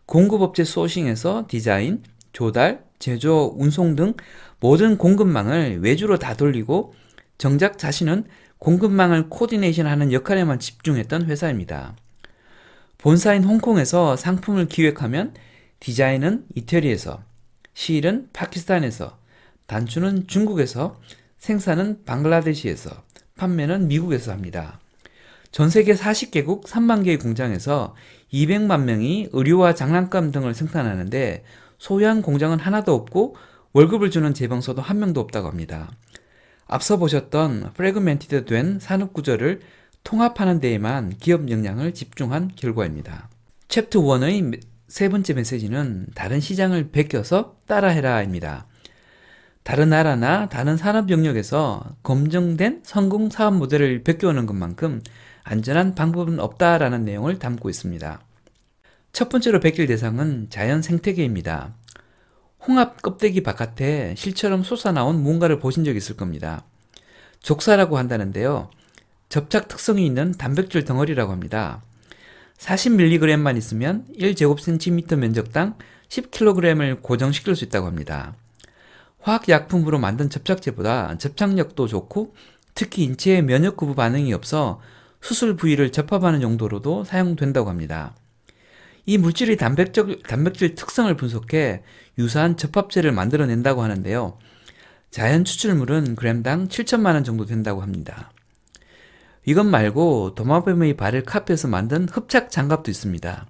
공급업체 0.06 0.64
소싱에서 0.64 1.46
디자인, 1.48 2.02
조달, 2.34 2.84
제조, 3.00 3.54
운송 3.58 3.96
등 3.96 4.14
모든 4.60 4.98
공급망을 4.98 5.82
외주로 5.82 6.18
다 6.18 6.36
돌리고 6.36 6.94
정작 7.38 7.78
자신은 7.78 8.26
공급망을 8.58 9.30
코디네이션 9.30 9.88
하는 9.88 10.12
역할에만 10.14 10.60
집중했던 10.60 11.26
회사입니다. 11.26 11.96
본사인 13.02 13.44
홍콩에서 13.44 14.16
상품을 14.16 14.68
기획하면 14.68 15.34
디자인은 15.80 16.46
이태리에서, 16.54 17.24
실은 17.74 18.30
파키스탄에서, 18.32 19.18
단추는 19.66 20.28
중국에서, 20.28 21.00
생산은 21.40 22.06
방글라데시에서, 22.06 22.92
판매는 23.38 23.88
미국에서 23.88 24.32
합니다. 24.32 24.80
전 25.52 25.72
세계 25.72 25.96
40개국 25.96 26.66
3만 26.66 27.04
개의 27.04 27.18
공장에서 27.18 27.96
200만 28.32 28.84
명이 28.84 29.30
의류와 29.34 29.74
장난감 29.74 30.32
등을 30.32 30.54
생산하는데 30.54 31.44
소유한 31.80 32.22
공장은 32.22 32.60
하나도 32.60 32.94
없고 32.94 33.36
월급을 33.74 34.12
주는 34.12 34.32
재봉사도 34.32 34.84
한 34.84 35.00
명도 35.00 35.22
없다고 35.22 35.48
합니다. 35.48 35.90
앞서 36.68 36.98
보셨던 36.98 37.72
fragmented 37.74 38.46
된 38.46 38.80
산업 38.80 39.12
구조를 39.14 39.62
통합하는 40.04 40.60
데에만 40.60 41.18
기업 41.20 41.50
역량을 41.50 41.94
집중한 41.94 42.52
결과입니다. 42.56 43.30
챕터 43.68 44.02
1의 44.02 44.62
세 44.88 45.08
번째 45.08 45.34
메시지는 45.34 46.08
다른 46.14 46.40
시장을 46.40 46.92
베껴서 46.92 47.56
따라해라입니다. 47.66 48.68
다른 49.64 49.90
나라나 49.90 50.50
다른 50.50 50.76
산업 50.76 51.10
영역에서 51.10 51.96
검증된 52.04 52.82
성공 52.84 53.30
사업 53.30 53.56
모델을 53.56 54.04
베껴오는 54.04 54.46
것만큼 54.46 55.02
안전한 55.44 55.96
방법은 55.96 56.40
없다라는 56.40 57.06
내용을 57.06 57.40
담고 57.40 57.70
있습니다. 57.70 58.22
첫 59.14 59.30
번째로 59.30 59.60
베낄 59.60 59.88
대상은 59.88 60.48
자연 60.50 60.82
생태계입니다. 60.82 61.76
홍합 62.68 63.02
껍데기 63.02 63.42
바깥에 63.44 64.16
실처럼 64.18 64.64
솟아나온 64.64 65.22
무언가를 65.22 65.60
보신 65.60 65.84
적 65.84 65.96
있을 65.96 66.16
겁니다. 66.16 66.66
족사라고 67.40 67.98
한다는데요. 67.98 68.70
접착 69.32 69.70
특성이 69.70 70.06
있는 70.06 70.34
단백질 70.34 70.84
덩어리라고 70.84 71.32
합니다. 71.32 71.82
40mg만 72.58 73.58
있으면 73.58 74.06
1제곱센티미터 74.20 75.16
면적당 75.16 75.78
10kg을 76.10 77.02
고정시킬 77.02 77.56
수 77.56 77.64
있다고 77.64 77.88
합니다. 77.88 78.36
화학약품으로 79.22 80.00
만든 80.00 80.30
접착제보다 80.30 81.18
접착력도 81.18 81.88
좋고 81.88 82.36
특히 82.76 83.06
인체에 83.06 83.42
면역 83.42 83.78
구부 83.78 83.96
반응이 83.96 84.34
없어 84.34 84.82
수술 85.22 85.56
부위를 85.56 85.94
접합하는 85.94 86.42
용도로도 86.42 87.06
사용된다고 87.06 87.70
합니다. 87.70 88.14
이 89.06 89.18
물질의 89.18 89.56
단백질, 89.56 90.22
단백질 90.24 90.76
특성을 90.76 91.16
분석해 91.16 91.84
유사한 92.18 92.58
접합제를 92.58 93.14
만들어낸다고 93.14 93.82
하는데요. 93.82 94.38
자연 95.10 95.46
추출물은 95.46 96.18
그램당 96.18 96.68
7천만 96.68 97.14
원 97.14 97.24
정도 97.24 97.46
된다고 97.46 97.82
합니다. 97.82 98.30
이것 99.46 99.66
말고 99.66 100.36
도마뱀의 100.36 100.96
발을 100.96 101.24
카피해서 101.24 101.68
만든 101.68 102.08
흡착 102.08 102.52
장갑도 102.52 102.92
있습니다. 102.92 103.48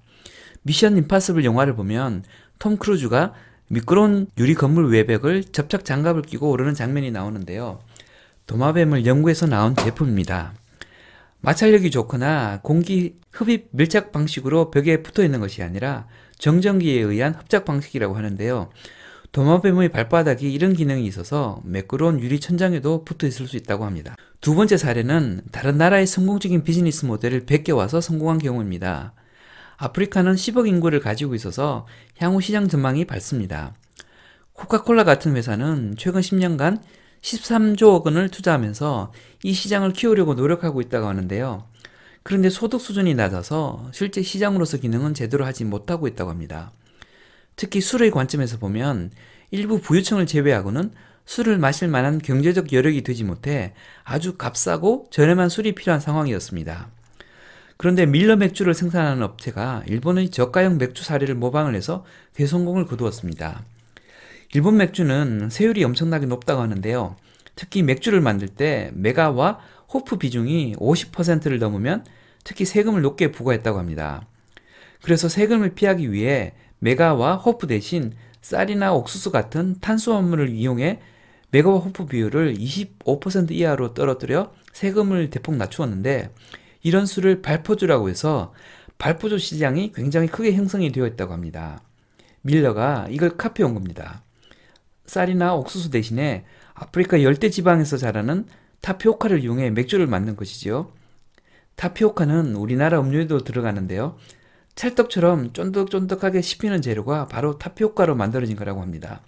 미션 0.64 0.98
임파서블 0.98 1.44
영화를 1.44 1.76
보면 1.76 2.24
톰 2.60 2.78
크루즈가 2.78 3.34
미끄러운 3.68 4.28
유리 4.38 4.54
건물 4.54 4.92
외벽을 4.92 5.44
접착 5.46 5.86
장갑을 5.86 6.22
끼고 6.24 6.50
오르는 6.50 6.74
장면이 6.74 7.12
나오는데요. 7.12 7.80
도마뱀을 8.48 9.06
연구해서 9.06 9.48
나온 9.48 9.76
제품입니다. 9.76 10.54
마찰력이 11.42 11.90
좋거나 11.90 12.60
공기 12.62 13.16
흡입 13.32 13.70
밀착 13.72 14.12
방식으로 14.12 14.72
벽에 14.72 15.02
붙어 15.02 15.24
있는 15.24 15.40
것이 15.40 15.64
아니라 15.64 16.08
정전기에 16.38 17.02
의한 17.02 17.34
흡착 17.34 17.66
방식이라고 17.66 18.16
하는데요. 18.16 18.70
도마뱀의 19.32 19.90
발바닥이 19.90 20.52
이런 20.52 20.74
기능이 20.74 21.06
있어서 21.06 21.62
매끄러운 21.64 22.20
유리 22.20 22.40
천장에도 22.40 23.06
붙어 23.06 23.28
있을 23.28 23.48
수 23.48 23.56
있다고 23.56 23.86
합니다. 23.86 24.16
두 24.42 24.56
번째 24.56 24.76
사례는 24.76 25.44
다른 25.52 25.78
나라의 25.78 26.06
성공적인 26.06 26.64
비즈니스 26.64 27.06
모델을 27.06 27.46
베껴와서 27.46 28.02
성공한 28.02 28.40
경우입니다. 28.40 29.14
아프리카는 29.78 30.36
10억 30.36 30.68
인구를 30.68 31.00
가지고 31.00 31.34
있어서 31.34 31.88
향후 32.18 32.42
시장 32.42 32.68
전망이 32.68 33.06
밝습니다. 33.06 33.74
코카콜라 34.54 35.06
같은 35.06 35.36
회사는 35.38 35.96
최근 35.98 36.22
10년간 36.22 36.82
13조 37.22 38.06
원을 38.06 38.30
투자하면서 38.30 39.14
이 39.44 39.54
시장을 39.54 39.94
키우려고 39.94 40.34
노력하고 40.34 40.82
있다고 40.82 41.08
하는데요. 41.08 41.64
그런데 42.24 42.50
소득 42.50 42.82
수준이 42.82 43.16
낮아서 43.16 43.90
실제 43.94 44.22
시장으로서 44.22 44.78
기능은 44.78 45.14
제대로 45.14 45.46
하지 45.46 45.64
못하고 45.64 46.08
있다고 46.08 46.30
합니다. 46.30 46.72
특히 47.56 47.82
술의 47.82 48.12
관점에서 48.12 48.58
보면 48.58 49.12
일부 49.52 49.82
부유층을 49.82 50.26
제외하고는 50.26 50.92
술을 51.26 51.58
마실 51.58 51.88
만한 51.88 52.20
경제적 52.20 52.74
여력이 52.74 53.04
되지 53.04 53.24
못해 53.24 53.74
아주 54.04 54.38
값싸고 54.38 55.08
저렴한 55.12 55.50
술이 55.50 55.74
필요한 55.76 56.00
상황이었습니다. 56.00 56.90
그런데 57.78 58.06
밀러 58.06 58.36
맥주를 58.36 58.74
생산하는 58.74 59.24
업체가 59.24 59.84
일본의 59.88 60.30
저가형 60.30 60.78
맥주 60.78 61.04
사례를 61.04 61.36
모방을 61.36 61.74
해서 61.74 62.06
대성공을 62.34 62.86
거두었습니다. 62.86 63.64
일본 64.54 64.78
맥주는 64.78 65.50
세율이 65.50 65.84
엄청나게 65.84 66.26
높다고 66.26 66.62
하는데요. 66.62 67.16
특히 67.56 67.84
맥주를 67.84 68.22
만들 68.22 68.48
때 68.48 68.92
메가와 68.94 69.60
호프 69.94 70.18
비중이 70.18 70.76
50%를 70.76 71.60
넘으면 71.60 72.06
특히 72.44 72.66
세금을 72.66 73.02
높게 73.02 73.32
부과했다고 73.32 73.80
합니다. 73.80 74.28
그래서 75.02 75.30
세금을 75.30 75.74
피하기 75.74 76.12
위해 76.12 76.54
메가와 76.82 77.36
호프 77.36 77.68
대신 77.68 78.14
쌀이나 78.42 78.94
옥수수 78.94 79.32
같은 79.32 79.76
탄수화물을 79.80 80.50
이용해 80.50 81.00
메가와 81.52 81.78
호프 81.80 82.08
비율을 82.08 82.56
25% 82.56 83.52
이하로 83.52 83.94
떨어뜨려 83.94 84.52
세금을 84.74 85.30
대폭 85.30 85.56
낮추었는데 85.56 86.34
이런 86.82 87.06
수를 87.06 87.42
발포주라고 87.42 88.10
해서 88.10 88.54
발포주 88.98 89.38
시장이 89.38 89.92
굉장히 89.94 90.28
크게 90.28 90.54
형성이 90.54 90.92
되어 90.92 91.06
있다고 91.06 91.34
합니다. 91.34 91.84
밀러가 92.42 93.08
이걸 93.10 93.38
카피해온 93.38 93.74
겁니다. 93.76 94.24
쌀이나 95.06 95.54
옥수수 95.56 95.92
대신에 95.92 96.46
아프리카 96.74 97.22
열대 97.22 97.50
지방에서 97.50 97.98
자라는 97.98 98.46
타피오카를 98.82 99.44
이용해 99.44 99.70
맥주를 99.72 100.08
만든 100.08 100.36
것이지요. 100.36 100.92
타피오카는 101.76 102.56
우리나라 102.56 103.00
음료에도 103.00 103.44
들어가는데요. 103.44 104.18
찰떡처럼 104.82 105.54
쫀득쫀득하게 105.54 106.42
씹히는 106.42 106.82
재료가 106.82 107.28
바로 107.28 107.60
타피오카로 107.60 108.16
만들어진 108.16 108.56
거라고 108.56 108.82
합니다. 108.82 109.22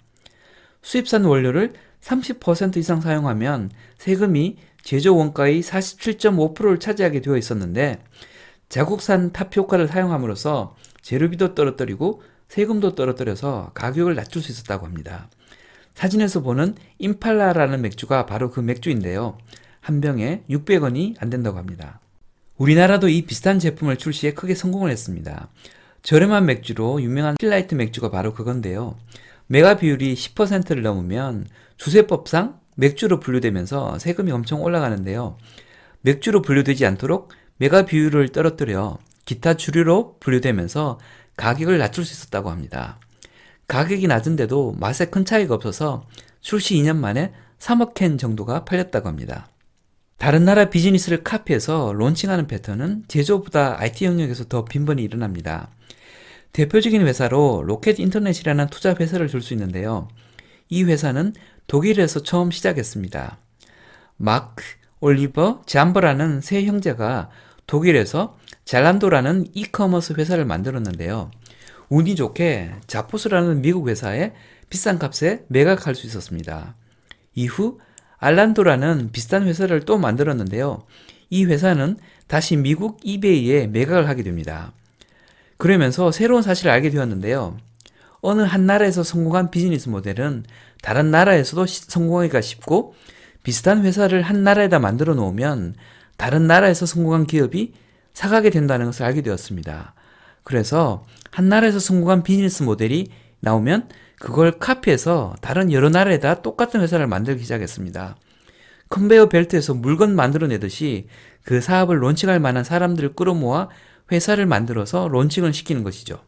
수입산 0.82 1.24
원료를 1.24 1.74
30% 2.00 2.76
이상 2.76 3.00
사용하면 3.00 3.70
세금이 3.98 4.56
제조 4.82 5.16
원가의 5.16 5.62
47.5%를 5.62 6.80
차지하게 6.80 7.20
되어 7.20 7.36
있었는데 7.36 8.02
자국산 8.68 9.30
타피오카를 9.32 9.86
사용함으로써 9.86 10.74
재료비도 11.02 11.54
떨어뜨리고 11.54 12.22
세금도 12.48 12.96
떨어뜨려서 12.96 13.70
가격을 13.74 14.16
낮출 14.16 14.42
수 14.42 14.50
있었다고 14.50 14.86
합니다. 14.86 15.28
사진에서 15.94 16.40
보는 16.40 16.74
임팔라라는 16.98 17.80
맥주가 17.80 18.26
바로 18.26 18.50
그 18.50 18.58
맥주인데요. 18.58 19.38
한 19.80 20.00
병에 20.00 20.42
600원이 20.50 21.14
안 21.20 21.30
된다고 21.30 21.58
합니다. 21.58 22.00
우리나라도 22.56 23.08
이 23.08 23.22
비슷한 23.22 23.58
제품을 23.58 23.96
출시해 23.96 24.34
크게 24.34 24.54
성공을 24.54 24.90
했습니다. 24.90 25.48
저렴한 26.02 26.46
맥주로 26.46 27.02
유명한 27.02 27.34
필라이트 27.36 27.74
맥주가 27.74 28.10
바로 28.10 28.32
그건데요. 28.32 28.96
메가 29.46 29.76
비율이 29.76 30.14
10%를 30.14 30.82
넘으면 30.82 31.46
주세법상 31.76 32.60
맥주로 32.76 33.20
분류되면서 33.20 33.98
세금이 33.98 34.30
엄청 34.30 34.62
올라가는데요. 34.62 35.36
맥주로 36.02 36.42
분류되지 36.42 36.86
않도록 36.86 37.32
메가 37.56 37.86
비율을 37.86 38.28
떨어뜨려 38.30 38.98
기타 39.24 39.54
주류로 39.54 40.18
분류되면서 40.20 40.98
가격을 41.36 41.78
낮출 41.78 42.04
수 42.04 42.12
있었다고 42.12 42.50
합니다. 42.50 43.00
가격이 43.66 44.06
낮은데도 44.06 44.76
맛에 44.78 45.06
큰 45.06 45.24
차이가 45.24 45.54
없어서 45.54 46.06
출시 46.40 46.74
2년 46.76 46.96
만에 46.96 47.32
3억 47.58 47.94
캔 47.94 48.18
정도가 48.18 48.64
팔렸다고 48.64 49.08
합니다. 49.08 49.48
다른 50.16 50.44
나라 50.44 50.70
비즈니스를 50.70 51.22
카피해서 51.22 51.92
론칭하는 51.92 52.46
패턴은 52.46 53.04
제조보다 53.08 53.80
IT 53.80 54.04
영역에서 54.04 54.44
더 54.44 54.64
빈번히 54.64 55.02
일어납니다. 55.02 55.70
대표적인 56.52 57.04
회사로 57.06 57.62
로켓 57.66 57.98
인터넷이라는 57.98 58.68
투자 58.68 58.94
회사를 58.98 59.28
줄수 59.28 59.54
있는데요. 59.54 60.08
이 60.68 60.84
회사는 60.84 61.34
독일에서 61.66 62.22
처음 62.22 62.50
시작했습니다. 62.50 63.38
마크, 64.16 64.62
올리버, 65.00 65.62
잠버라는 65.66 66.40
세 66.40 66.64
형제가 66.64 67.30
독일에서 67.66 68.38
잘란도라는 68.64 69.48
이커머스 69.52 70.14
회사를 70.14 70.44
만들었는데요. 70.44 71.30
운이 71.88 72.14
좋게 72.14 72.72
자포스라는 72.86 73.60
미국 73.60 73.88
회사에 73.88 74.32
비싼 74.70 74.98
값에 74.98 75.44
매각할 75.48 75.94
수 75.94 76.06
있었습니다. 76.06 76.76
이후 77.34 77.78
알란도라는 78.24 79.10
비슷한 79.12 79.46
회사를 79.46 79.80
또 79.80 79.98
만들었는데요. 79.98 80.84
이 81.28 81.44
회사는 81.44 81.98
다시 82.26 82.56
미국 82.56 82.98
이베이에 83.02 83.66
매각을 83.66 84.08
하게 84.08 84.22
됩니다. 84.22 84.72
그러면서 85.58 86.10
새로운 86.10 86.40
사실을 86.40 86.72
알게 86.72 86.88
되었는데요. 86.88 87.58
어느 88.22 88.40
한 88.40 88.64
나라에서 88.64 89.02
성공한 89.02 89.50
비즈니스 89.50 89.90
모델은 89.90 90.44
다른 90.80 91.10
나라에서도 91.10 91.66
성공하기가 91.66 92.40
쉽고 92.40 92.94
비슷한 93.42 93.84
회사를 93.84 94.22
한 94.22 94.42
나라에다 94.42 94.78
만들어 94.78 95.12
놓으면 95.12 95.74
다른 96.16 96.46
나라에서 96.46 96.86
성공한 96.86 97.26
기업이 97.26 97.74
사가게 98.14 98.48
된다는 98.48 98.86
것을 98.86 99.04
알게 99.04 99.20
되었습니다. 99.20 99.92
그래서 100.44 101.04
한 101.30 101.50
나라에서 101.50 101.78
성공한 101.78 102.22
비즈니스 102.22 102.62
모델이 102.62 103.08
나오면 103.40 103.88
그걸 104.24 104.52
카피해서 104.52 105.34
다른 105.42 105.70
여러 105.70 105.90
나라에다 105.90 106.40
똑같은 106.40 106.80
회사를 106.80 107.06
만들기 107.06 107.42
시작했습니다. 107.42 108.16
컨베이어 108.88 109.28
벨트에서 109.28 109.74
물건 109.74 110.16
만들어내듯이 110.16 111.08
그 111.44 111.60
사업을 111.60 112.02
론칭할 112.02 112.40
만한 112.40 112.64
사람들을 112.64 113.16
끌어모아 113.16 113.68
회사를 114.10 114.46
만들어서 114.46 115.08
론칭을 115.08 115.52
시키는 115.52 115.84
것이죠. 115.84 116.24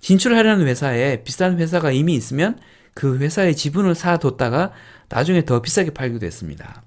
진출하려는 0.00 0.66
회사에 0.66 1.22
비싼 1.22 1.58
회사가 1.58 1.92
이미 1.92 2.14
있으면 2.14 2.58
그 2.94 3.18
회사의 3.18 3.56
지분을 3.56 3.94
사뒀다가 3.94 4.72
나중에 5.10 5.44
더 5.44 5.60
비싸게 5.60 5.90
팔기도 5.90 6.24
했습니다. 6.24 6.82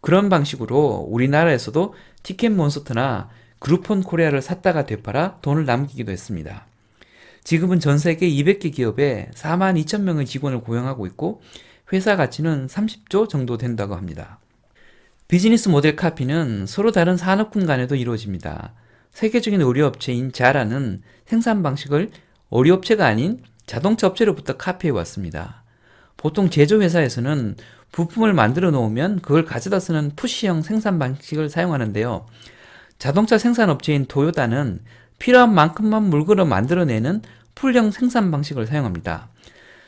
그런 0.00 0.28
방식으로 0.28 1.04
우리나라에서도 1.10 1.94
티켓몬스터나 2.22 3.28
그룹폰 3.58 4.04
코리아를 4.04 4.40
샀다가 4.40 4.86
되팔아 4.86 5.38
돈을 5.42 5.64
남기기도 5.64 6.12
했습니다. 6.12 6.64
지금은 7.44 7.78
전 7.78 7.98
세계 7.98 8.28
200개 8.28 8.72
기업에 8.72 9.30
4만 9.34 9.82
2천 9.84 10.00
명의 10.00 10.24
직원을 10.24 10.62
고용하고 10.62 11.06
있고 11.06 11.42
회사 11.92 12.16
가치는 12.16 12.66
30조 12.66 13.28
정도 13.28 13.58
된다고 13.58 13.94
합니다. 13.94 14.40
비즈니스 15.28 15.68
모델 15.68 15.94
카피는 15.94 16.66
서로 16.66 16.90
다른 16.90 17.16
산업군 17.16 17.66
간에도 17.66 17.96
이루어집니다. 17.96 18.72
세계적인 19.12 19.60
의료업체인 19.60 20.32
자라는 20.32 21.02
생산 21.26 21.62
방식을 21.62 22.10
의료업체가 22.50 23.06
아닌 23.06 23.42
자동차 23.66 24.06
업체로부터 24.06 24.56
카피해 24.56 24.90
왔습니다. 24.92 25.62
보통 26.16 26.48
제조회사에서는 26.48 27.56
부품을 27.92 28.32
만들어 28.32 28.70
놓으면 28.70 29.20
그걸 29.20 29.44
가져다 29.44 29.80
쓰는 29.80 30.12
푸시형 30.16 30.62
생산 30.62 30.98
방식을 30.98 31.48
사용하는데요. 31.48 32.26
자동차 32.98 33.38
생산업체인 33.38 34.06
도요다는 34.06 34.80
필요한 35.18 35.54
만큼만 35.54 36.04
물건을 36.04 36.44
만들어내는 36.44 37.22
풀형 37.54 37.90
생산 37.90 38.30
방식을 38.30 38.66
사용합니다. 38.66 39.28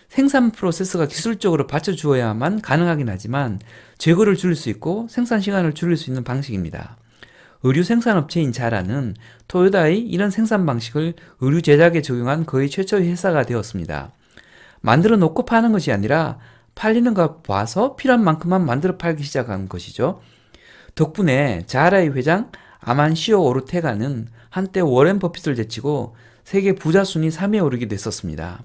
생산 0.09 0.51
프로세스가 0.53 1.07
기술적으로 1.07 1.67
받쳐주어야만 1.67 2.63
가능하긴 2.63 3.09
하지만 3.09 3.59
재고를 3.99 4.37
줄일 4.37 4.55
수 4.55 4.71
있고 4.71 5.09
생산 5.11 5.41
시간을 5.41 5.75
줄일 5.75 5.97
수 5.97 6.11
있는 6.11 6.25
방식입니다. 6.25 6.97
의류 7.63 7.83
생산 7.83 8.17
업체인 8.17 8.53
자라는 8.53 9.15
토요다의 9.49 10.01
이런 10.01 10.31
생산 10.31 10.67
방식을 10.67 11.15
의류 11.41 11.63
제작에 11.63 12.03
적용한 12.03 12.47
거의 12.47 12.71
최초의 12.71 13.09
회사가 13.09 13.45
되었습니다. 13.45 14.13
만들어 14.81 15.17
놓고 15.17 15.45
파는 15.45 15.73
것이 15.73 15.91
아니라 15.91 16.39
팔리는 16.75 17.13
거 17.15 17.39
봐서 17.39 17.97
필요한 17.97 18.23
만큼만 18.23 18.65
만들어 18.65 18.97
팔기 18.97 19.23
시작한 19.25 19.69
것이죠. 19.69 20.21
덕분에 20.95 21.65
자라의 21.67 22.15
회장 22.15 22.51
아만시오 22.81 23.43
오르테가는 23.43 24.29
한때 24.51 24.81
워렌 24.81 25.19
버핏을 25.19 25.55
제치고 25.55 26.15
세계 26.45 26.75
부자 26.75 27.05
순위 27.05 27.29
3위에 27.29 27.65
오르기도 27.65 27.95
했었습니다. 27.95 28.63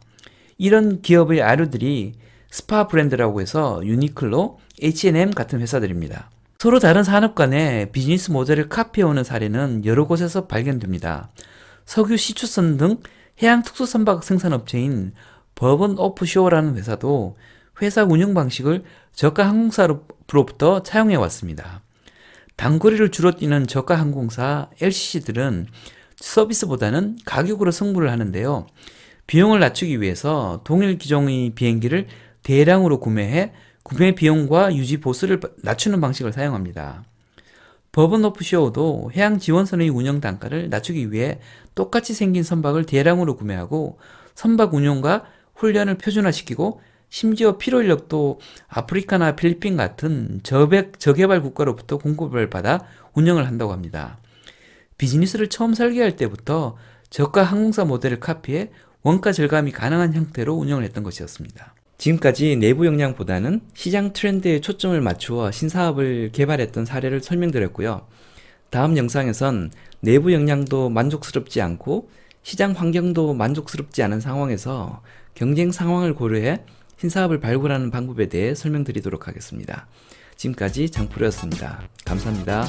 이런 0.58 1.02
기업의 1.02 1.42
아류들이 1.42 2.14
스파 2.52 2.88
브랜드라고 2.88 3.42
해서 3.42 3.82
유니클로, 3.84 4.60
H&M 4.82 5.32
같은 5.32 5.60
회사들입니다. 5.62 6.30
서로 6.60 6.80
다른 6.80 7.04
산업 7.04 7.34
간의 7.34 7.92
비즈니스 7.92 8.30
모델을 8.30 8.70
카피해오는 8.70 9.24
사례는 9.24 9.86
여러 9.86 10.06
곳에서 10.06 10.46
발견됩니다. 10.46 11.30
석유 11.86 12.18
시추선 12.18 12.78
등 12.78 12.98
해양 13.42 13.64
특수선박 13.64 14.24
생산업체인 14.24 15.14
버번 15.56 15.98
오프쇼어라는 15.98 16.78
회사도 16.78 17.36
회사 17.82 18.04
운영 18.04 18.36
방식을 18.36 18.84
저가 19.14 19.48
항공사로부터 19.48 20.84
차용해 20.84 21.16
왔습니다. 21.16 21.82
단거리를 22.62 23.10
주로 23.10 23.32
뛰는 23.32 23.66
저가 23.66 23.96
항공사 23.96 24.70
LCC들은 24.80 25.66
서비스보다는 26.16 27.18
가격으로 27.26 27.72
승부를 27.72 28.12
하는데요. 28.12 28.68
비용을 29.26 29.60
낮추기 29.60 30.00
위해서 30.00 30.62
동일 30.64 31.00
기종의 31.00 31.56
비행기를 31.56 32.06
대량으로 32.44 33.00
구매해 33.00 33.52
구매 33.82 34.14
비용과 34.14 34.76
유지 34.76 35.00
보수를 35.00 35.40
낮추는 35.64 36.02
방식을 36.02 36.34
사용합니다. 36.34 37.04
버번 37.92 38.24
오프쇼도 38.26 39.10
해양 39.16 39.40
지원선의 39.40 39.90
운영 39.90 40.22
단가를 40.22 40.70
낮추기 40.70 41.12
위해 41.12 41.40
똑같이 41.74 42.14
생긴 42.14 42.44
선박을 42.44 42.86
대량으로 42.86 43.38
구매하고 43.38 43.98
선박 44.36 44.76
운용과 44.76 45.26
훈련을 45.56 45.98
표준화시키고 45.98 46.80
심지어 47.12 47.58
필요 47.58 47.82
인력도 47.82 48.40
아프리카나 48.70 49.36
필리핀 49.36 49.76
같은 49.76 50.40
저백, 50.44 50.98
저개발 50.98 51.42
국가로부터 51.42 51.98
공급을 51.98 52.50
받아 52.50 52.86
운영을 53.14 53.46
한다고 53.46 53.74
합니다. 53.74 54.18
비즈니스를 54.98 55.50
처음 55.50 55.74
설계할 55.74 56.16
때부터 56.16 56.78
저가 57.10 57.44
항공사 57.44 57.84
모델을 57.84 58.22
카피해 58.22 58.70
원가 59.04 59.34
절감이 59.34 59.74
가능한 59.74 60.14
형태로 60.14 60.56
운영을 60.56 60.86
했던 60.86 61.04
것이었습니다. 61.04 61.76
지금까지 61.98 62.56
내부 62.56 62.86
역량보다는 62.86 63.60
시장 63.74 64.14
트렌드에 64.14 64.62
초점을 64.62 65.00
맞추어 65.02 65.52
신사업을 65.52 66.30
개발했던 66.32 66.86
사례를 66.86 67.22
설명드렸고요. 67.22 68.08
다음 68.70 68.96
영상에선 68.96 69.72
내부 70.00 70.32
역량도 70.32 70.90
만족스럽지 70.90 71.62
않고 71.62 72.10
시장 72.42 72.72
환경도 72.72 73.34
만족스럽지 73.34 74.02
않은 74.02 74.22
상황에서 74.22 75.02
경쟁 75.36 75.74
상황을 75.74 76.16
고려해 76.16 76.64
신사업을 77.02 77.40
발굴하는 77.40 77.90
방법에 77.90 78.28
대해 78.28 78.54
설명드리도록 78.54 79.28
하겠습니다. 79.28 79.88
지금까지 80.36 80.92
장프로였습니다. 80.92 81.82
감사합니다. 82.06 82.68